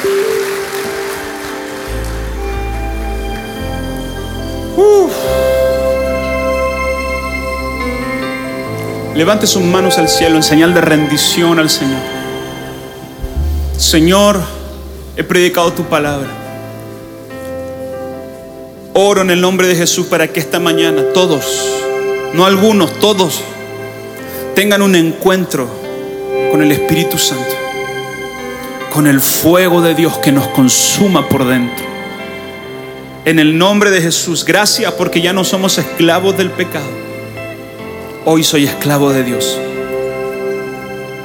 Levante 9.15 9.47
sus 9.47 9.63
manos 9.63 9.97
al 9.99 10.09
cielo 10.09 10.35
en 10.35 10.43
señal 10.43 10.75
de 10.75 10.81
rendición 10.81 11.61
al 11.61 11.71
Señor. 11.71 12.01
Señor, 13.79 14.41
he 15.17 15.23
predicado 15.23 15.73
tu 15.73 15.85
palabra. 15.85 16.29
Oro 18.93 19.23
en 19.23 19.31
el 19.31 19.41
nombre 19.41 19.69
de 19.69 19.77
Jesús 19.77 20.07
para 20.07 20.27
que 20.27 20.41
esta 20.41 20.59
mañana 20.59 21.03
todos, 21.15 21.45
no 22.33 22.45
algunos, 22.45 22.99
todos, 22.99 23.41
tengan 24.57 24.83
un 24.83 24.97
encuentro 24.97 25.69
con 26.51 26.61
el 26.61 26.73
Espíritu 26.73 27.17
Santo, 27.17 27.55
con 28.93 29.07
el 29.07 29.21
fuego 29.21 29.81
de 29.81 29.95
Dios 29.95 30.19
que 30.19 30.33
nos 30.33 30.49
consuma 30.49 31.29
por 31.29 31.47
dentro. 31.47 31.85
En 33.25 33.39
el 33.39 33.57
nombre 33.57 33.93
de 33.93 34.01
Jesús, 34.01 34.45
gracias 34.45 34.93
porque 34.95 35.21
ya 35.21 35.33
no 35.33 35.45
somos 35.45 35.79
esclavos 35.79 36.37
del 36.37 36.51
pecado. 36.51 37.04
Hoy 38.27 38.43
soy 38.43 38.65
esclavo 38.65 39.13
de 39.13 39.23
Dios. 39.23 39.59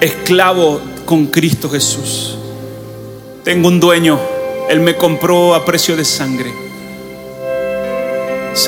Esclavo 0.02 0.82
con 1.06 1.28
Cristo 1.28 1.70
Jesús. 1.70 2.38
Tengo 3.46 3.70
un 3.70 3.80
dueño, 3.80 4.20
Él 4.70 4.82
me 4.82 4.98
compró 4.98 5.56
a 5.56 5.64
precio 5.64 5.96
de 5.96 6.04
sangre. 6.04 6.52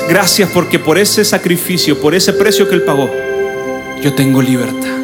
Gracias 0.08 0.48
porque 0.54 0.78
por 0.78 0.96
ese 0.96 1.26
sacrificio, 1.26 2.00
por 2.00 2.14
ese 2.14 2.32
precio 2.32 2.66
que 2.66 2.74
Él 2.74 2.84
pagó, 2.84 3.10
yo 4.02 4.14
tengo 4.14 4.40
libertad. 4.40 4.96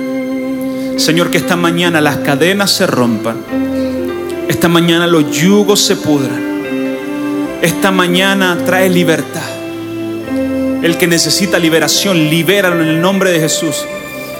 Señor, 0.96 1.30
que 1.30 1.36
esta 1.36 1.54
mañana 1.54 2.00
las 2.00 2.16
cadenas 2.18 2.70
se 2.70 2.86
rompan. 2.86 3.44
Esta 4.48 4.68
mañana 4.68 5.06
los 5.06 5.30
yugos 5.30 5.82
se 5.82 5.96
pudran. 5.96 6.48
Esta 7.60 7.90
mañana 7.90 8.56
trae 8.64 8.88
libertad. 8.88 9.57
El 10.82 10.96
que 10.96 11.06
necesita 11.08 11.58
liberación, 11.58 12.30
libéralo 12.30 12.82
en 12.82 12.88
el 12.88 13.00
nombre 13.00 13.30
de 13.30 13.40
Jesús. 13.40 13.84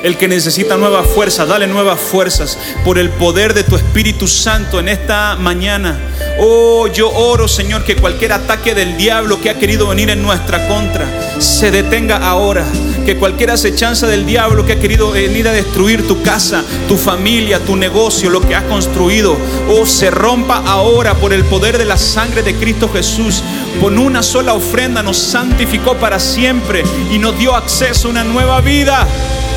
El 0.03 0.17
que 0.17 0.29
necesita 0.29 0.77
nuevas 0.77 1.09
fuerzas, 1.09 1.49
dale 1.49 1.67
nuevas 1.67 1.99
fuerzas 1.99 2.57
por 2.85 2.99
el 2.99 3.11
poder 3.11 3.53
de 3.53 3.65
tu 3.65 3.75
Espíritu 3.75 4.29
Santo 4.29 4.79
en 4.79 4.89
esta 4.89 5.37
mañana. 5.37 5.99
Oh, 6.39 6.87
yo 6.87 7.11
oro, 7.11 7.49
Señor, 7.49 7.83
que 7.83 7.97
cualquier 7.97 8.33
ataque 8.33 8.77
del 8.77 8.97
diablo 8.97 9.41
que 9.41 9.51
ha 9.51 9.59
querido 9.59 9.89
venir 9.89 10.11
en 10.11 10.23
nuestra 10.23 10.69
contra 10.69 11.41
se 11.41 11.73
detenga 11.73 12.19
ahora. 12.19 12.65
Que 13.05 13.17
cualquier 13.17 13.51
acechanza 13.51 14.07
del 14.07 14.25
diablo 14.25 14.65
que 14.65 14.75
ha 14.75 14.79
querido 14.79 15.11
venir 15.11 15.49
a 15.49 15.53
destruir 15.53 16.07
tu 16.07 16.23
casa, 16.23 16.63
tu 16.87 16.97
familia, 16.97 17.59
tu 17.59 17.75
negocio, 17.75 18.31
lo 18.31 18.41
que 18.41 18.55
has 18.55 18.65
construido, 18.65 19.37
oh, 19.69 19.85
se 19.85 20.11
rompa 20.11 20.63
ahora 20.65 21.15
por 21.15 21.33
el 21.33 21.45
poder 21.45 21.77
de 21.77 21.87
la 21.87 21.97
sangre 21.97 22.43
de 22.43 22.55
Cristo 22.55 22.89
Jesús. 22.93 23.43
Con 23.81 23.99
una 23.99 24.23
sola 24.23 24.55
ofrenda 24.55 25.03
nos 25.03 25.17
santificó 25.17 25.97
para 25.97 26.21
siempre 26.21 26.85
y 27.11 27.19
nos 27.19 27.37
dio 27.37 27.57
acceso 27.57 28.07
a 28.09 28.11
una 28.13 28.25
nueva 28.25 28.61
vida. 28.61 29.09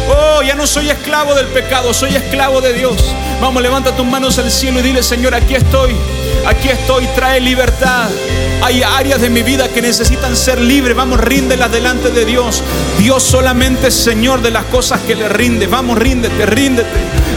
Oh, 0.09 0.41
ya 0.41 0.55
no 0.55 0.67
soy 0.67 0.89
esclavo 0.89 1.33
del 1.33 1.47
pecado, 1.47 1.93
soy 1.93 2.15
esclavo 2.15 2.61
de 2.61 2.73
Dios. 2.73 2.97
Vamos, 3.39 3.61
levanta 3.61 3.95
tus 3.95 4.05
manos 4.05 4.37
al 4.37 4.51
cielo 4.51 4.79
y 4.79 4.83
dile, 4.83 5.03
Señor, 5.03 5.33
aquí 5.33 5.55
estoy. 5.55 5.95
Aquí 6.45 6.69
estoy, 6.69 7.07
trae 7.15 7.39
libertad. 7.39 8.09
Hay 8.63 8.83
áreas 8.83 9.21
de 9.21 9.29
mi 9.29 9.43
vida 9.43 9.69
que 9.69 9.81
necesitan 9.81 10.35
ser 10.35 10.59
libres. 10.59 10.95
Vamos, 10.95 11.19
ríndelas 11.19 11.71
delante 11.71 12.09
de 12.09 12.25
Dios. 12.25 12.63
Dios 12.99 13.23
solamente 13.23 13.87
es 13.87 13.95
Señor 13.95 14.41
de 14.41 14.51
las 14.51 14.65
cosas 14.65 15.01
que 15.01 15.15
le 15.15 15.29
rinde. 15.29 15.67
Vamos, 15.67 15.97
ríndete, 15.97 16.45
ríndete. 16.45 16.89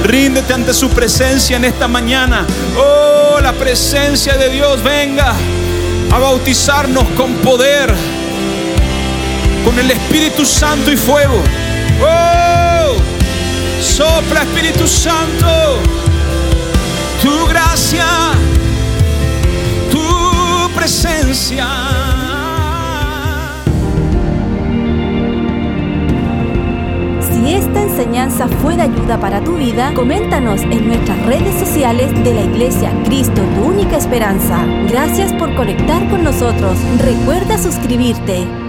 Ríndete 0.05 0.53
ante 0.53 0.75
su 0.75 0.91
presencia 0.91 1.57
en 1.57 1.65
esta 1.65 1.89
mañana. 1.89 2.47
Oh, 2.77 3.41
la 3.41 3.53
presencia 3.53 4.37
de 4.37 4.51
Dios 4.51 4.83
venga 4.83 5.35
a 6.11 6.19
bautizarnos 6.19 7.05
con 7.17 7.35
poder, 7.37 7.93
con 9.65 9.79
el 9.79 9.91
Espíritu 9.91 10.45
Santo 10.45 10.93
y 10.93 10.97
fuego. 10.97 11.43
Oh, 12.03 12.97
sopla 13.81 14.43
Espíritu 14.43 14.87
Santo, 14.87 15.79
tu 17.23 17.47
gracia, 17.47 18.07
tu 19.91 20.75
presencia. 20.75 21.67
Si 27.21 27.55
esta 27.55 27.83
enseñanza 27.83 28.49
fue 28.49 28.77
de 28.77 28.83
ayuda 28.83 29.21
para 29.21 29.43
tu 29.43 29.57
vida, 29.57 29.93
coméntanos 29.95 30.63
en 30.63 30.89
nuestras 30.89 31.25
redes 31.27 31.55
sociales 31.59 32.13
de 32.25 32.35
la 32.35 32.43
Iglesia 32.43 32.91
Cristo, 33.05 33.43
tu 33.55 33.67
única 33.67 33.97
esperanza. 33.97 34.65
Gracias 34.89 35.33
por 35.35 35.55
conectar 35.55 36.09
con 36.09 36.25
nosotros. 36.25 36.79
Recuerda 36.99 37.59
suscribirte. 37.59 38.64